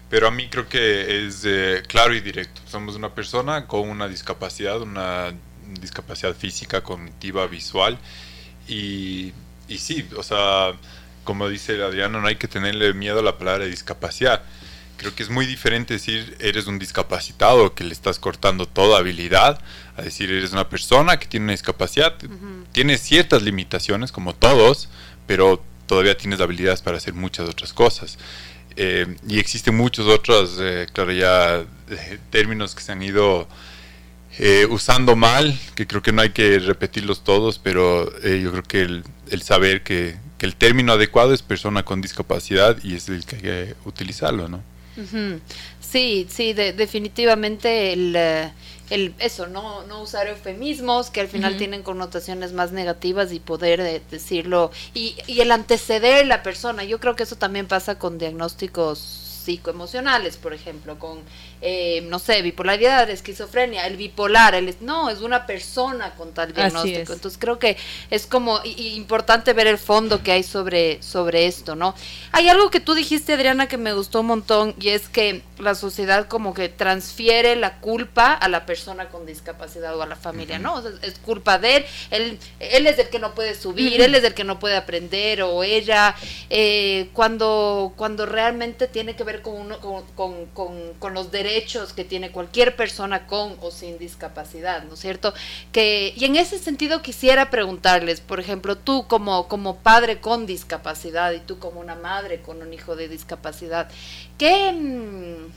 [0.08, 2.60] pero a mí creo que es eh, claro y directo.
[2.68, 5.34] Somos una persona con una discapacidad, una
[5.80, 7.98] discapacidad física, cognitiva, visual,
[8.68, 9.32] y,
[9.66, 10.72] y sí, o sea
[11.26, 14.42] como dice Adriano, no hay que tenerle miedo a la palabra discapacidad.
[14.96, 19.60] Creo que es muy diferente decir eres un discapacitado que le estás cortando toda habilidad,
[19.96, 22.14] a decir eres una persona que tiene una discapacidad,
[22.72, 24.88] tiene ciertas limitaciones como todos,
[25.26, 28.18] pero todavía tienes habilidades para hacer muchas otras cosas.
[28.76, 33.48] Eh, y existen muchos otros, eh, claro, ya eh, términos que se han ido
[34.68, 38.82] usando mal, que creo que no hay que repetirlos todos, pero yo creo que
[39.30, 43.36] el saber que que el término adecuado es persona con discapacidad y es el que
[43.36, 44.62] hay que utilizarlo, ¿no?
[45.80, 48.52] Sí, sí, definitivamente el, eh,
[48.90, 53.80] el, eso, no, no usar eufemismos que al final tienen connotaciones más negativas y poder
[53.80, 56.84] eh, decirlo y, y el anteceder la persona.
[56.84, 61.20] Yo creo que eso también pasa con diagnósticos psicoemocionales, por ejemplo, con
[61.62, 67.14] eh, no sé, bipolaridad, esquizofrenia, el bipolar, el, no, es una persona con tal diagnóstico.
[67.14, 67.78] Entonces creo que
[68.10, 71.94] es como importante ver el fondo que hay sobre, sobre esto, ¿no?
[72.32, 75.74] Hay algo que tú dijiste, Adriana, que me gustó un montón y es que la
[75.74, 80.58] sociedad como que transfiere la culpa a la persona con discapacidad o a la familia,
[80.58, 80.82] ¿no?
[81.02, 84.34] es culpa de él, él, él es el que no puede subir, él es el
[84.34, 86.14] que no puede aprender o ella,
[86.50, 91.45] eh, cuando, cuando realmente tiene que ver con, uno, con, con, con, con los derechos
[91.46, 95.32] derechos que tiene cualquier persona con o sin discapacidad, ¿no es cierto?
[95.72, 101.32] Que, y en ese sentido quisiera preguntarles, por ejemplo, tú como, como padre con discapacidad
[101.32, 103.88] y tú como una madre con un hijo de discapacidad,
[104.38, 105.52] ¿qué, mm,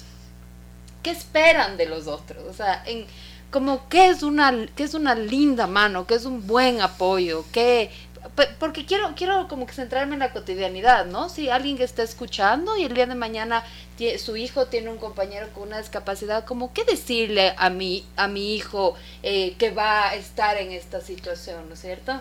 [1.04, 2.44] qué esperan de los otros?
[2.48, 2.84] O sea,
[3.50, 7.90] como qué es una qué es una linda mano, qué es un buen apoyo, qué
[8.60, 11.30] porque quiero, quiero como que centrarme en la cotidianidad, ¿no?
[11.30, 13.64] Si alguien que está escuchando y el día de mañana
[14.18, 18.56] su hijo tiene un compañero con una discapacidad, como qué decirle a mi, a mi
[18.56, 22.14] hijo eh, que va a estar en esta situación, ¿no es cierto?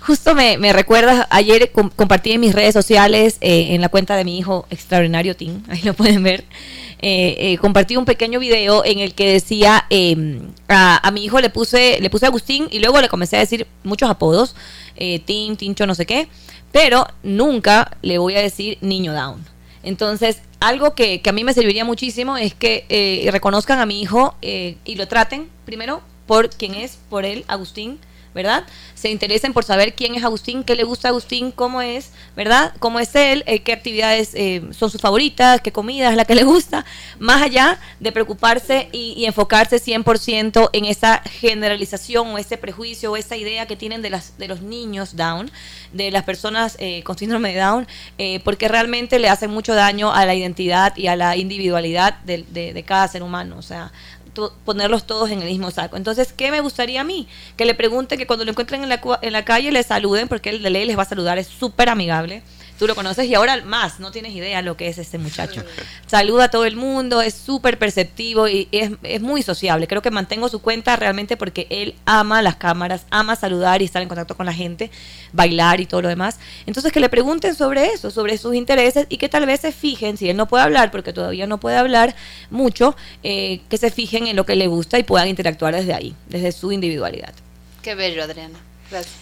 [0.00, 4.24] Justo me, me recuerdas, ayer compartí en mis redes sociales, eh, en la cuenta de
[4.24, 6.44] mi hijo Extraordinario Team, ahí lo pueden ver,
[6.98, 11.50] eh, eh, compartí un pequeño video en el que decía em, a, mi hijo le
[11.50, 14.56] puse le puse Agustín y luego le comencé a decir muchos apodos
[14.96, 16.28] eh, Tim Tincho no sé qué
[16.72, 19.44] pero nunca le voy a decir niño down.
[19.82, 24.00] Entonces algo que, que a mí me serviría muchísimo es que eh, reconozcan a mi
[24.00, 27.98] hijo y lo traten primero por quien es por él Agustín
[28.36, 28.64] ¿verdad?
[28.94, 32.74] Se interesen por saber quién es Agustín, qué le gusta Agustín, cómo es, ¿verdad?
[32.78, 36.34] Cómo es él, eh, qué actividades eh, son sus favoritas, qué comida es la que
[36.34, 36.84] le gusta,
[37.18, 43.36] más allá de preocuparse y, enfocarse 100% en esa generalización o ese prejuicio o esa
[43.36, 45.50] idea que tienen de, las, de los niños Down,
[45.92, 47.88] de las personas eh, con síndrome de Down,
[48.44, 52.82] porque realmente le hacen mucho daño a la identidad y a la individualidad de, de
[52.84, 53.56] cada ser humano.
[53.58, 53.90] O sea,
[54.64, 55.96] ponerlos todos en el mismo saco.
[55.96, 57.28] Entonces, ¿qué me gustaría a mí?
[57.56, 60.50] Que le pregunte que cuando lo encuentren en la, en la calle le saluden, porque
[60.50, 62.42] el de ley les va a saludar, es súper amigable
[62.78, 65.62] tú lo conoces y ahora más, no tienes idea lo que es este muchacho.
[66.06, 69.86] Saluda a todo el mundo, es súper perceptivo y es, es, muy sociable.
[69.86, 74.02] Creo que mantengo su cuenta realmente porque él ama las cámaras, ama saludar y estar
[74.02, 74.90] en contacto con la gente,
[75.32, 76.38] bailar y todo lo demás.
[76.66, 80.16] Entonces que le pregunten sobre eso, sobre sus intereses y que tal vez se fijen,
[80.16, 82.14] si él no puede hablar, porque todavía no puede hablar
[82.50, 86.14] mucho, eh, que se fijen en lo que le gusta y puedan interactuar desde ahí,
[86.28, 87.34] desde su individualidad.
[87.82, 88.58] Qué bello, Adriana.
[88.90, 89.14] Gracias.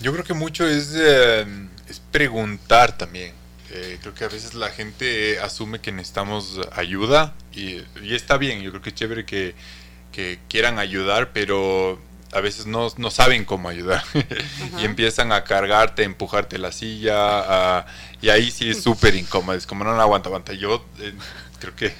[0.00, 1.46] Yo creo que mucho es, eh,
[1.92, 3.32] es preguntar también.
[3.70, 8.60] Eh, creo que a veces la gente asume que necesitamos ayuda y, y está bien,
[8.60, 9.54] yo creo que es chévere que,
[10.10, 11.98] que quieran ayudar, pero
[12.32, 14.02] a veces no, no saben cómo ayudar
[14.80, 17.86] y empiezan a cargarte, a empujarte la silla
[18.20, 20.52] y ahí sí es súper incómodo, es como no, no aguanta, aguanta.
[20.54, 21.12] Yo eh,
[21.60, 21.92] creo que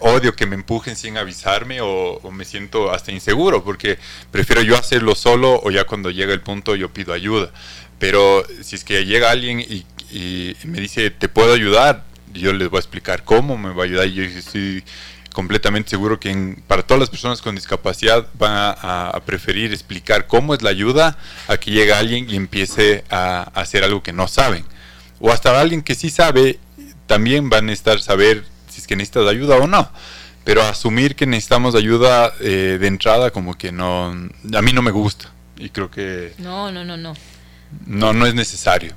[0.00, 3.98] odio que me empujen sin avisarme o, me siento hasta inseguro porque
[4.30, 7.50] prefiero yo hacerlo solo o ya cuando llega el punto yo pido ayuda.
[7.98, 12.04] Pero si es que llega alguien y, y me dice, ¿te puedo ayudar?
[12.32, 14.84] Yo les voy a explicar cómo me va a ayudar y yo estoy
[15.32, 20.62] completamente seguro que para todas las personas con discapacidad van a, preferir explicar cómo es
[20.62, 21.16] la ayuda
[21.48, 24.64] a que llegue alguien y empiece a, hacer algo que no saben.
[25.20, 26.58] O hasta alguien que sí sabe,
[27.06, 29.90] también van a estar saber si es que necesitas ayuda o no.
[30.44, 34.90] Pero asumir que necesitamos ayuda eh, de entrada como que no, a mí no me
[34.90, 35.30] gusta.
[35.58, 36.32] Y creo que...
[36.38, 37.14] No, no, no, no.
[37.86, 38.94] No, no es necesario.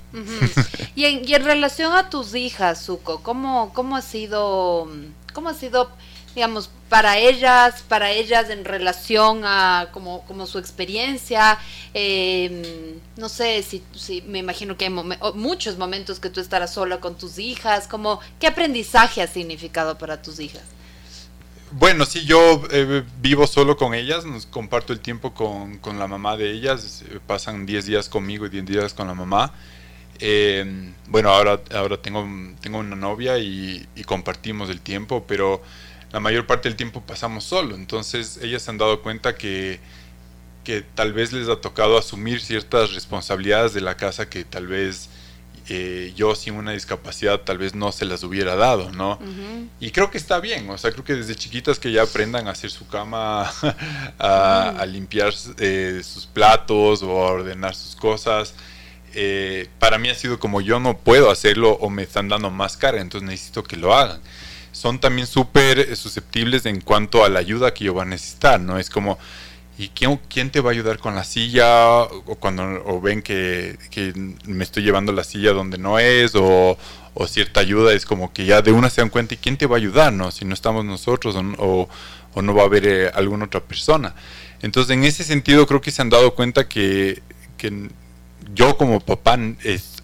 [0.96, 4.90] y, en, y en relación a tus hijas, Zuko, ¿cómo, cómo ha sido,
[5.34, 5.92] cómo ha sido
[6.36, 11.58] digamos, para ellas, para ellas en relación a como, como su experiencia.
[11.94, 12.62] Em,
[13.18, 13.84] no sé si,
[14.28, 14.92] me imagino que hay
[15.36, 20.22] muchos momentos que tú estarás sola con tus hijas, como, ¿qué aprendizaje ha significado para
[20.22, 20.64] tus hijas?
[21.72, 26.38] Bueno, sí, yo eh, vivo solo con ellas, comparto el tiempo con, con la mamá
[26.38, 29.52] de ellas, eh, pasan 10 días conmigo y 10 días con la mamá.
[30.20, 32.28] Em, bueno, ahora, ahora tengo,
[32.62, 35.64] tengo una novia y compartimos el tiempo, pero
[36.14, 37.76] la mayor parte del tiempo pasamos solo.
[37.76, 39.80] Entonces ellas se han dado cuenta que,
[40.64, 45.10] que tal vez les ha tocado asumir ciertas responsabilidades de la casa que tal vez
[45.70, 49.18] eh, yo sin una discapacidad tal vez no se las hubiera dado, ¿no?
[49.80, 52.52] Y creo que está bien, o sea, creo que desde chiquitas que ya aprendan a
[52.52, 53.52] hacer su cama,
[54.20, 58.54] a, limpiar eh, sus platos o a ordenar sus cosas.
[59.16, 62.78] Eh, para mí ha sido como yo no puedo hacerlo o me están dando más
[62.78, 64.22] carga, entonces necesito que lo hagan
[64.74, 68.60] son también súper eh, susceptibles en cuanto a la ayuda que yo voy a necesitar,
[68.60, 68.78] ¿no?
[68.78, 69.18] Es como,
[69.78, 72.02] ¿y quién, quién te va a ayudar con la silla?
[72.02, 73.78] O cuando o ven que,
[74.46, 76.78] me estoy llevando la silla donde no es, o,
[77.28, 79.76] cierta ayuda, es como que ya de una se dan cuenta, ¿y quién te va
[79.76, 80.32] a ayudar, no?
[80.32, 81.88] Si no estamos nosotros, o,
[82.34, 84.16] o no va a haber eh, alguna otra persona.
[84.62, 87.22] Entonces, en ese sentido, creo que se han dado cuenta que,
[87.58, 87.90] que
[88.54, 90.02] yo como papá, es,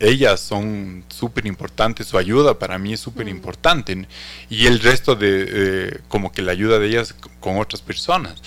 [0.00, 3.30] ellas son súper importantes, su ayuda para mí es súper mm.
[3.30, 4.06] importante
[4.48, 8.42] y el resto de, como que la ayuda de ellas con otras personas.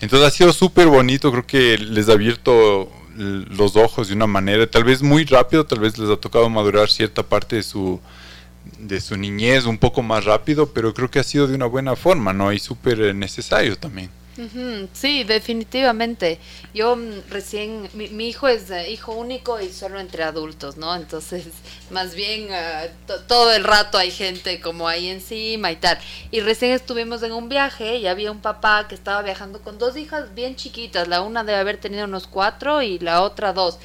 [0.00, 4.66] Entonces ha sido súper bonito, creo que les ha abierto los ojos de una manera,
[4.66, 8.00] tal vez muy rápido, tal vez les ha tocado madurar cierta parte de su,
[8.78, 11.94] de su niñez un poco más rápido, pero creo que ha sido de una buena
[11.94, 12.52] forma, ¿no?
[12.52, 14.10] Y súper necesario también.
[14.94, 16.38] Sí, definitivamente.
[16.72, 20.94] Yo mm, recién, mi, hijo es eh, hijo único y solo entre adultos, ¿no?
[20.94, 21.46] Entonces,
[21.90, 22.84] más bien ah,
[23.28, 25.98] todo el rato hay gente como ahí encima y tal.
[26.30, 29.96] Y recién estuvimos en un viaje y había un papá que estaba viajando con dos
[29.96, 31.08] hijas bien chiquitas.
[31.08, 33.78] La una debe haber tenido unos cuatro y la otra dos.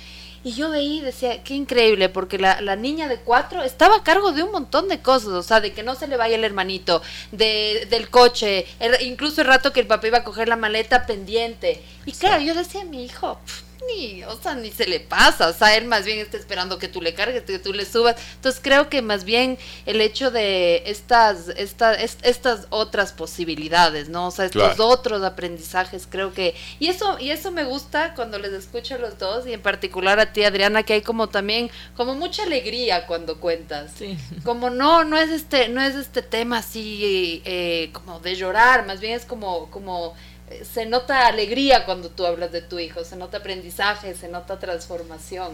[0.44, 4.04] Y yo veí y decía, qué increíble, porque la, la, niña de cuatro estaba a
[4.04, 6.44] cargo de un montón de cosas, o sea, de que no se le vaya el
[6.44, 8.66] hermanito, de, del coche,
[9.02, 11.82] incluso el rato que el papá iba a coger la maleta pendiente.
[12.06, 13.40] Y claro, yo decía, mi hijo,
[13.86, 16.88] ni, o sea, ni se le pasa, o sea, él más bien está esperando que
[16.88, 18.16] tú le cargues, que tú le subas.
[18.36, 24.28] Entonces creo que más bien el hecho de estas, estas, estas otras posibilidades, ¿no?
[24.28, 28.54] O sea, estos otros aprendizajes, creo que, y eso, y eso me gusta cuando les
[28.54, 32.16] escucho a los dos, y en particular a ti, Adriana, que hay como también, como
[32.16, 33.92] mucha alegría cuando cuentas.
[33.98, 34.18] Sí.
[34.44, 39.00] Como no, no es este, no es este tema así eh, como de llorar, más
[39.00, 40.16] bien es como, como
[40.64, 45.54] se nota alegría cuando tú hablas de tu hijo, se nota aprendizaje, se nota transformación.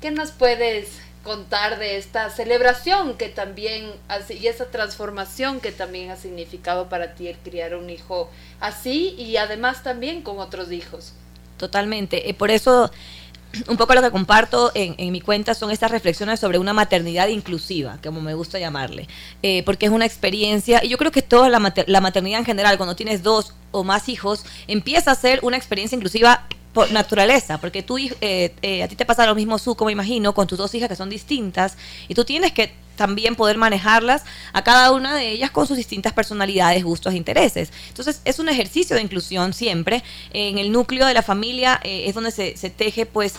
[0.00, 3.90] ¿Qué nos puedes contar de esta celebración que también
[4.30, 9.36] y esa transformación que también ha significado para ti el criar un hijo así y
[9.36, 11.12] además también con otros hijos?
[11.56, 12.22] Totalmente.
[12.24, 12.90] y por eso
[13.66, 17.28] un poco lo que comparto en, en, mi cuenta son estas reflexiones sobre una maternidad
[17.28, 19.08] inclusiva, como me gusta llamarle,
[19.42, 22.76] eh, porque es una experiencia, y yo creo que toda la, la maternidad en general,
[22.76, 27.82] cuando tienes dos o más hijos, empieza a ser una experiencia inclusiva por naturaleza, porque
[27.82, 30.74] tú, eh, eh, a ti te pasa lo mismo, su como imagino, con tus dos
[30.74, 31.76] hijas que son distintas,
[32.08, 36.12] y tú tienes que también poder manejarlas a cada una de ellas con sus distintas
[36.12, 37.72] personalidades, gustos e intereses.
[37.88, 40.02] Entonces es un ejercicio de inclusión siempre.
[40.32, 43.34] En el núcleo de la familia eh, es donde se, teje pues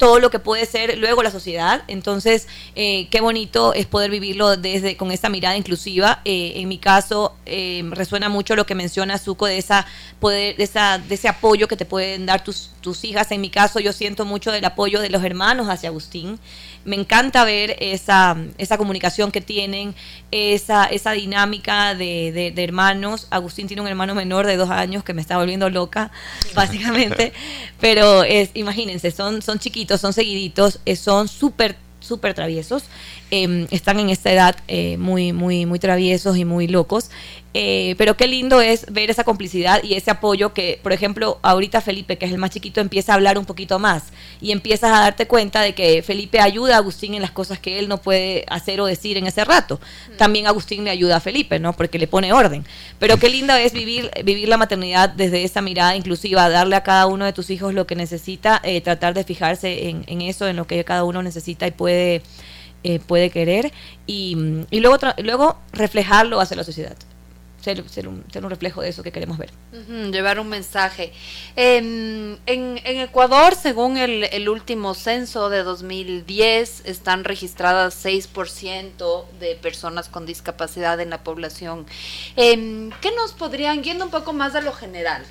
[0.00, 1.82] todo lo que puede ser luego la sociedad.
[1.86, 6.22] Entonces, eh, qué bonito es poder vivirlo desde con esa mirada inclusiva.
[6.24, 9.86] Eh, en mi caso, eh, resuena mucho lo que menciona Zuko de esa
[10.18, 13.30] poder, de esa, de ese apoyo que te pueden dar tus, tus hijas.
[13.30, 16.40] En mi caso, yo siento mucho del apoyo de los hermanos hacia Agustín
[16.84, 19.94] me encanta ver esa, esa comunicación que tienen,
[20.30, 23.26] esa, esa dinámica de, de, hermanos.
[23.30, 26.10] Agustín tiene un hermano menor de dos años que me está volviendo loca,
[26.54, 27.32] básicamente.
[27.80, 32.84] Pero es, imagínense, son, son chiquitos, son seguiditos, eh, son súper súper traviesos,
[33.30, 37.10] em, están en esta edad eh, muy, muy, muy traviesos y muy locos.
[37.52, 41.80] Eh, pero qué lindo es ver esa complicidad y ese apoyo que, por ejemplo, ahorita
[41.80, 45.00] Felipe, que es el más chiquito, empieza a hablar un poquito más y empiezas a
[45.00, 48.44] darte cuenta de que Felipe ayuda a Agustín en las cosas que él no puede
[48.48, 49.80] hacer o decir en ese rato.
[50.16, 51.72] También Agustín le ayuda a Felipe, ¿no?
[51.72, 52.64] Porque le pone orden.
[53.00, 57.06] Pero qué lindo es vivir, vivir la maternidad desde esa mirada inclusiva, darle a cada
[57.06, 60.54] uno de tus hijos lo que necesita, eh, tratar de fijarse en, en, eso, en
[60.54, 62.22] lo que cada uno necesita y puede,
[62.84, 63.72] eh, puede querer
[64.06, 64.36] y,
[64.70, 66.96] y luego, luego reflejarlo hacia la sociedad
[67.60, 68.08] ser, un, ser,
[68.44, 69.50] un, reflejo de eso que queremos ver.
[70.10, 71.12] llevar un mensaje.
[71.56, 80.26] en, Ecuador, según el, el, último censo de 2010, están registradas 6% de personas con
[80.26, 81.86] discapacidad en la población.
[82.36, 85.24] Eh, ¿Qué nos podrían, yendo un poco más a lo general,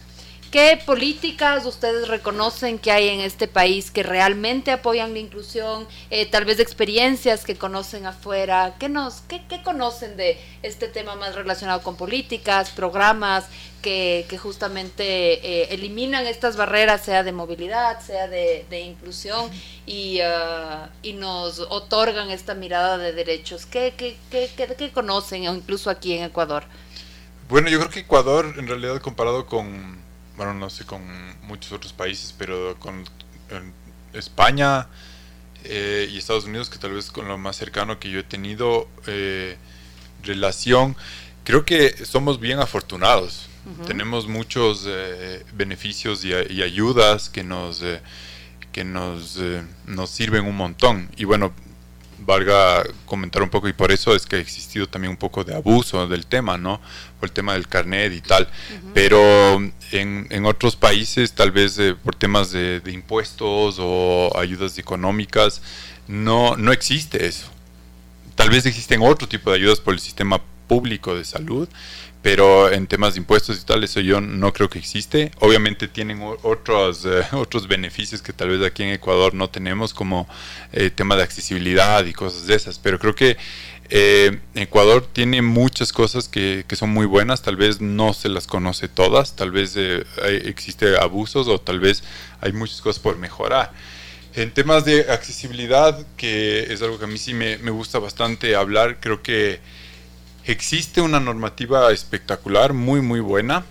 [0.51, 5.87] ¿Qué políticas ustedes reconocen que hay en este país que realmente apoyan la inclusión?
[6.09, 8.73] Eh, tal vez experiencias que conocen afuera.
[8.79, 13.45] ¿Qué, nos, qué, qué, conocen de este tema más relacionado con políticas, programas
[13.83, 19.51] que, justamente eh, eliminan estas barreras, sea de movilidad, sea de, inclusión,
[19.85, 23.67] y, uh, y, nos otorgan esta mirada de derechos?
[23.67, 26.63] ¿Qué, qué, qué, conocen, incluso aquí en Ecuador?
[27.49, 30.08] Bueno, yo creo que Ecuador, en realidad, comparado con
[30.39, 31.01] bueno, no sé con
[31.43, 33.03] muchos otros países, pero con
[34.13, 34.87] España
[35.65, 38.87] eh, y Estados Unidos, que tal vez con lo más cercano que yo he tenido
[39.05, 39.57] eh,
[40.23, 40.95] relación,
[41.43, 43.47] creo que somos bien afortunados.
[43.85, 47.83] Tenemos muchos eh, beneficios y, y, ayudas que nos
[48.71, 49.37] que nos,
[49.85, 51.09] nos sirven un montón.
[51.17, 51.51] Y bueno,
[52.25, 55.55] valga comentar un poco y por eso es que ha existido también un poco de
[55.55, 56.79] abuso del tema, ¿no?
[57.19, 58.47] Por el tema del carnet y tal.
[58.93, 59.55] Pero
[59.91, 65.61] en, en, otros países, tal vez eh, por temas de, de, impuestos o ayudas económicas,
[66.07, 67.47] no, no existe eso.
[68.35, 71.67] Tal vez existen otro tipo de ayudas por el sistema público de salud,
[72.21, 75.31] pero en temas de impuestos y tal, eso yo no creo que existe.
[75.39, 80.27] Obviamente tienen otros, eh, otros beneficios que tal vez aquí en Ecuador no tenemos, como
[80.73, 83.37] eh, tema de accesibilidad y cosas de esas, pero creo que
[83.89, 88.45] eh, Ecuador tiene muchas cosas que, que, son muy buenas, tal vez no se las
[88.45, 92.03] conoce todas, tal vez existe abusos o tal vez
[92.41, 93.71] hay muchas cosas por mejorar.
[94.35, 98.55] En temas de accesibilidad, que es algo que a mí sí me, me gusta bastante
[98.55, 99.59] hablar, creo que
[100.49, 103.63] Existe una normativa espectacular, muy, muy buena,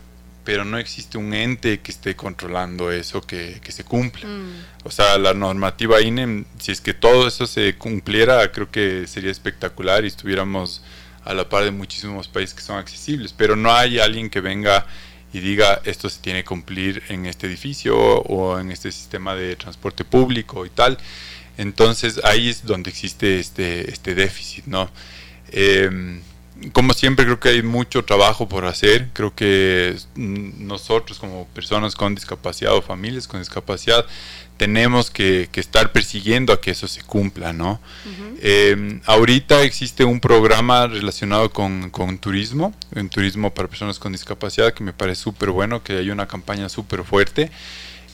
[0.45, 4.29] pero no existe un ente que esté controlando eso que, se cumpla.
[4.29, 4.65] Mm.
[4.85, 9.33] O sea, la normativa INE, si es que todo eso se cumpliera, creo que sería
[9.33, 10.85] espectacular y estuviéramos
[11.25, 14.87] a la par de muchísimos países que son accesibles, pero no hay alguien que venga
[15.33, 19.57] y diga esto se tiene que cumplir en este edificio o, en este sistema de
[19.57, 20.97] transporte público y tal.
[21.57, 24.89] Entonces ahí es donde existe este, este déficit, ¿no?
[25.51, 26.21] Eh,
[26.73, 29.09] como siempre creo que hay mucho trabajo por hacer.
[29.13, 34.05] Creo que nosotros como personas con discapacidad o familias con discapacidad
[34.57, 37.81] tenemos que, estar persiguiendo a que eso se cumpla, ¿no?
[38.43, 44.83] Em, ahorita existe un programa relacionado con, turismo, en turismo para personas con discapacidad, que
[44.83, 47.53] me parece súper bueno, que hay una campaña súper fuerte,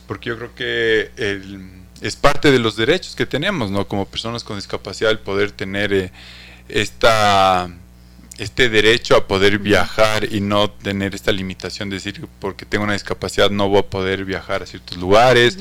[0.06, 1.10] porque yo creo que
[2.02, 3.88] es parte de los derechos que tenemos, ¿no?
[3.88, 6.12] Como personas con discapacidad, el poder tener eh,
[6.68, 7.70] esta
[8.38, 12.94] este derecho a poder viajar y no tener esta limitación de decir porque tengo una
[12.94, 15.58] discapacidad no voy a poder viajar a ciertos lugares.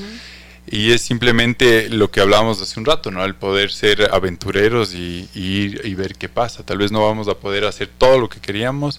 [0.66, 3.22] Y es simplemente lo que hablábamos hace un rato, ¿no?
[3.22, 6.64] El poder ser aventureros y, ir y ver qué pasa.
[6.64, 8.98] Tal vez no vamos a poder hacer todo lo que queríamos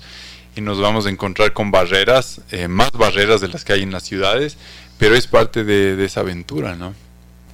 [0.55, 3.91] y nos vamos a encontrar con barreras, eh, más barreras de las que hay en
[3.91, 4.57] las ciudades,
[4.99, 6.93] pero es parte de, de esa aventura, ¿no?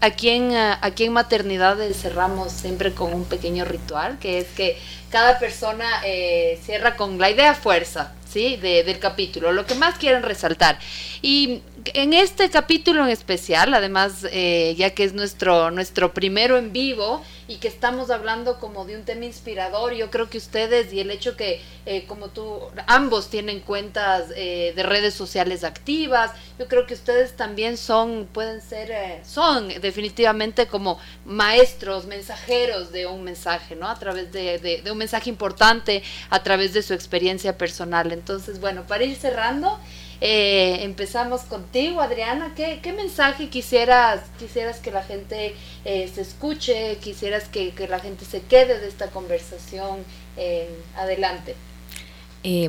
[0.01, 4.77] Aquí en, ah, aquí en Maternidades cerramos siempre con un pequeño ritual, que es que
[5.11, 8.57] cada persona eh, cierra con la idea fuerza, ¿sí?
[8.57, 10.79] De, del capítulo, lo que más quieren resaltar.
[11.21, 11.61] Y
[11.93, 17.23] en este capítulo en especial, además, eh, ya que es nuestro, nuestro primero en vivo,
[17.51, 19.91] y que estamos hablando como de un tema inspirador.
[19.91, 24.71] Yo creo que ustedes y el hecho que eh, como tú, ambos tienen cuentas eh,
[24.73, 30.67] de redes sociales activas, yo creo que ustedes también son, pueden ser, eh, son definitivamente
[30.67, 33.89] como maestros, mensajeros de un mensaje, ¿no?
[33.89, 38.13] A través de, de un mensaje importante, a través de su experiencia personal.
[38.13, 39.77] Entonces, bueno, para ir cerrando,
[40.23, 42.53] eh, empezamos contigo, Adriana.
[42.55, 48.41] ¿Qué, mensaje quisieras, quisieras que la gente eh, se escuche, quisieras que, la gente se
[48.41, 49.99] quede de esta conversación?
[50.37, 51.55] Eh, adelante.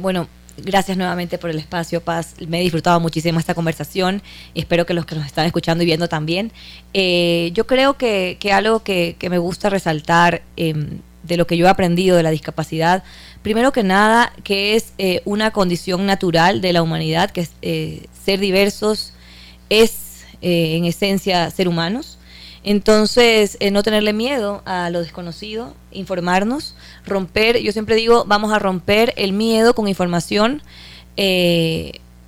[0.01, 2.35] bueno, gracias nuevamente por el espacio, Paz.
[2.49, 4.23] Me he disfrutado muchísimo esta conversación
[4.55, 6.53] espero que los que nos están escuchando y viendo también.
[6.95, 11.71] yo creo que, algo que, que, me gusta resaltar em, de lo que yo he
[11.71, 13.03] aprendido de la discapacidad
[13.43, 18.07] primero que nada, que es eh, una condición natural de la humanidad, que es eh,
[18.25, 19.13] ser diversos,
[19.69, 22.19] es eh, en esencia ser humanos.
[22.65, 29.13] Entonces, no tenerle miedo a lo desconocido, informarnos, romper, yo siempre digo, vamos a romper
[29.17, 30.63] el miedo con información,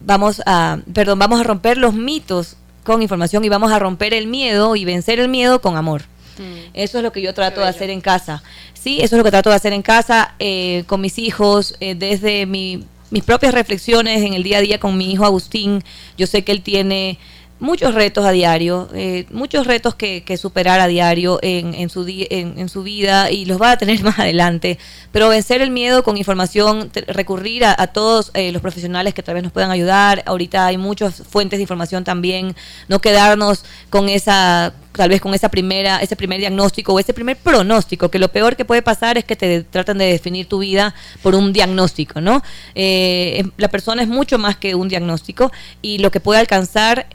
[0.01, 4.27] vamos a, perdón, vamos a romper los mitos con información y vamos a romper el
[4.27, 6.03] miedo y vencer el miedo con amor.
[6.39, 6.71] Mm.
[6.75, 8.43] Eso es lo que yo trato de hacer en casa.
[8.73, 11.95] Sí, eso es lo que trato de hacer en casa eh, con mis hijos, eh,
[11.95, 15.83] desde mi, mis propias reflexiones en el día a día con mi hijo Agustín.
[16.19, 17.19] Yo sé que él tiene
[17.61, 22.69] muchos retos a diario, eh, muchos retos que, superar a diario en, en su en,
[22.69, 24.79] su vida y los va a tener más adelante.
[25.13, 29.43] Pero vencer el miedo con información, recurrir a, todos eh, los profesionales que tal vez
[29.43, 30.23] nos puedan ayudar.
[30.27, 32.55] Ahorita hay muchas fuentes de información también.
[32.89, 37.37] No quedarnos con esa tal vez con esa primera, ese primer diagnóstico o ese primer
[37.37, 40.95] pronóstico, que lo peor que puede pasar es que te tratan de definir tu vida
[41.23, 42.43] por un diagnóstico, ¿no?
[42.75, 47.07] Eh, la persona es mucho más que un diagnóstico y lo que puede alcanzar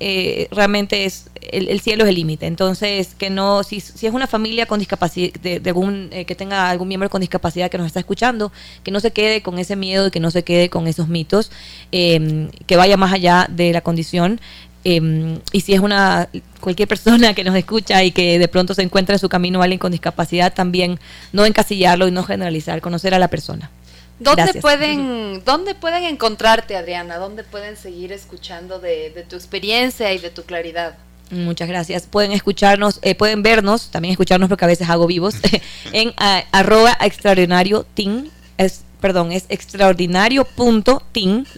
[0.52, 2.46] realmente es el, cielo es el límite.
[2.48, 6.70] Entonces, que no, si, si es una familia con discapacidad, de, algún, eh, que tenga
[6.70, 8.52] algún miembro con discapacidad que nos está escuchando,
[8.84, 11.52] que no se quede con ese miedo y que no se quede con esos mitos,
[11.92, 14.40] em, que vaya más allá de la condición.
[14.84, 16.30] Em, y si es una
[16.62, 19.80] cualquier persona que nos escucha y que de pronto se encuentra en su camino alguien
[19.80, 21.00] con discapacidad, también
[21.34, 23.70] no encasillarlo y no generalizar, conocer a la persona.
[24.20, 27.18] ¿Dónde pueden, ¿Dónde pueden encontrarte, Adriana?
[27.18, 30.96] ¿Dónde pueden seguir escuchando de, tu experiencia y de tu claridad?
[31.32, 32.06] Muchas gracias.
[32.06, 35.36] Pueden escucharnos, eh, pueden vernos, también escucharnos porque a veces hago vivos,
[35.94, 36.14] en
[36.52, 41.04] arroba extraordinario team, es, perdón, es extraordinario punto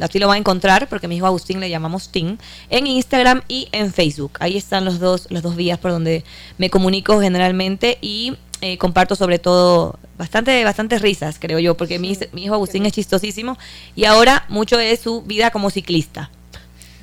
[0.01, 2.37] así lo van a encontrar porque mi hijo Agustín le llamamos team,
[2.69, 4.33] en Instagram y en Facebook.
[4.39, 6.23] Ahí están los dos, los dos vías por donde
[6.57, 12.17] me comunico generalmente y eh, comparto sobre todo bastante, bastantes risas, creo yo, porque mi,
[12.35, 13.57] hijo Agustín es chistosísimo
[13.95, 16.29] y ahora mucho es su vida como ciclista.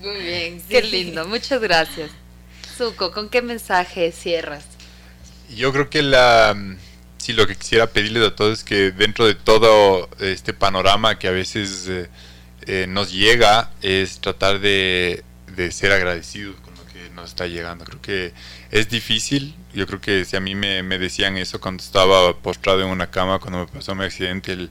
[0.01, 2.11] Muy bien, qué lindo, muchas gracias.
[2.77, 4.65] Zuko, ¿con qué mensaje cierras?
[5.57, 6.57] Yo creo que la
[7.19, 11.29] sí lo que quisiera pedirles a todos es que dentro de todo este panorama que
[11.29, 12.09] a veces eh,
[12.67, 15.25] eh, nos llega es tratar de,
[15.71, 17.85] ser agradecidos con lo que nos está llegando.
[17.85, 18.33] Creo que
[18.71, 19.55] es difícil.
[19.75, 23.39] Yo creo que si a mí me, decían eso cuando estaba postrado en una cama,
[23.39, 24.69] cuando me pasó mi accidente,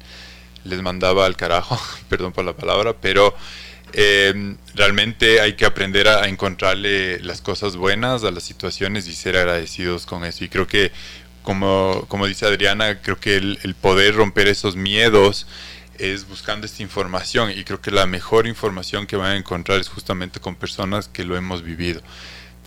[0.64, 1.80] les mandaba al carajo,
[2.10, 3.36] perdón por la palabra, pero
[3.93, 9.38] eh, realmente hay que aprender a, encontrarle las cosas buenas a las situaciones y ser
[9.38, 10.43] agradecidos con eso.
[10.43, 10.91] Y creo que,
[11.48, 15.48] como, como dice Adriana, creo que el, poder romper esos miedos
[15.98, 19.88] es buscando esta información y creo que la mejor información que van a encontrar es
[19.88, 22.02] justamente con personas que lo hemos vivido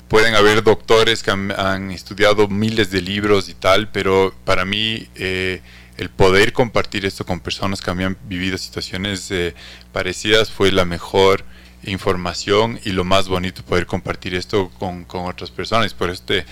[0.08, 5.60] pueden haber doctores que han, estudiado miles de libros y tal, pero para mí eh,
[5.98, 9.54] el poder compartir esto con personas que habían vivido situaciones eh,
[9.92, 11.44] parecidas fue la mejor
[11.82, 15.92] información y lo más bonito poder compartir esto con, otras personas.
[15.92, 16.46] Por este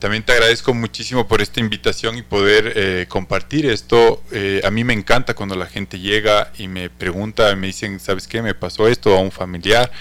[0.00, 4.22] también te agradezco muchísimo por esta invitación y poder eh, compartir esto.
[4.64, 8.42] a mí me encanta cuando la gente llega y me pregunta, me dicen, ¿sabes qué?
[8.42, 9.92] Me pasó esto a un familiar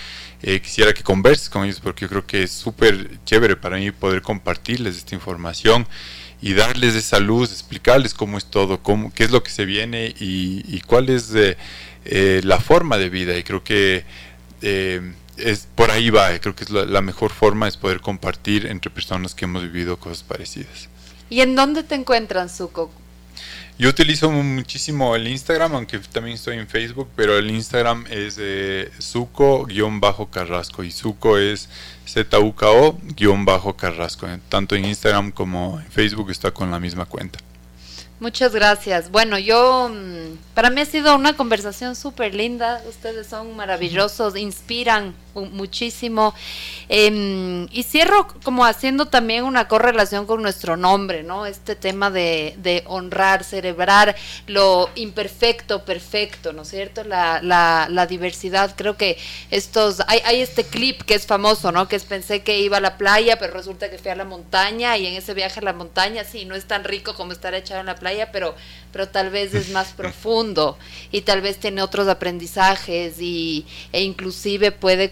[0.42, 3.92] eh, quisiera que converses con ellos porque yo creo que es súper chévere para mí
[3.92, 5.86] poder compartirles esta información
[6.42, 10.16] y darles esa luz, explicarles cómo es todo, cómo, qué es lo que se viene
[10.18, 11.58] y, cuál es eh,
[12.06, 13.38] eh, la forma de vida.
[13.38, 14.06] Y creo que
[15.44, 19.36] es por ahí va, creo que es la, mejor forma es poder compartir entre personas
[19.36, 20.90] que hemos vivido cosas parecidas.
[21.30, 22.92] ¿Y en dónde te encuentran, Zuko?
[23.78, 28.92] Yo utilizo muchísimo el Instagram, aunque también estoy en Facebook, pero el Instagram es eh,
[29.00, 31.70] Zuko-Carrasco y Zuko es
[32.06, 34.28] Z-U-K-O-Carrasco.
[34.50, 37.40] Tanto en Instagram como en Facebook está con la misma cuenta.
[38.20, 39.12] Muchas gracias.
[39.12, 42.82] Bueno, yo, mm, para mí ha sido una conversación súper linda.
[42.90, 46.34] Ustedes son maravillosos, inspiran muchísimo.
[46.88, 51.46] Em, y cierro como haciendo también una correlación con nuestro nombre, ¿no?
[51.46, 54.16] Este tema de, honrar, celebrar
[54.48, 57.04] lo imperfecto, perfecto, ¿no es cierto?
[57.04, 58.74] La, diversidad.
[58.76, 59.18] Creo que
[59.52, 61.88] estos, hay, este clip que es famoso, ¿no?
[61.88, 64.98] Que es pensé que iba a la playa, pero resulta que fui a la montaña
[64.98, 67.82] y en ese viaje a la montaña, sí, no es tan rico como estar echado
[67.82, 68.56] en la playa, pero,
[68.92, 70.78] pero tal vez es más profundo
[71.12, 75.12] y tal vez tiene otros aprendizajes y, e inclusive puede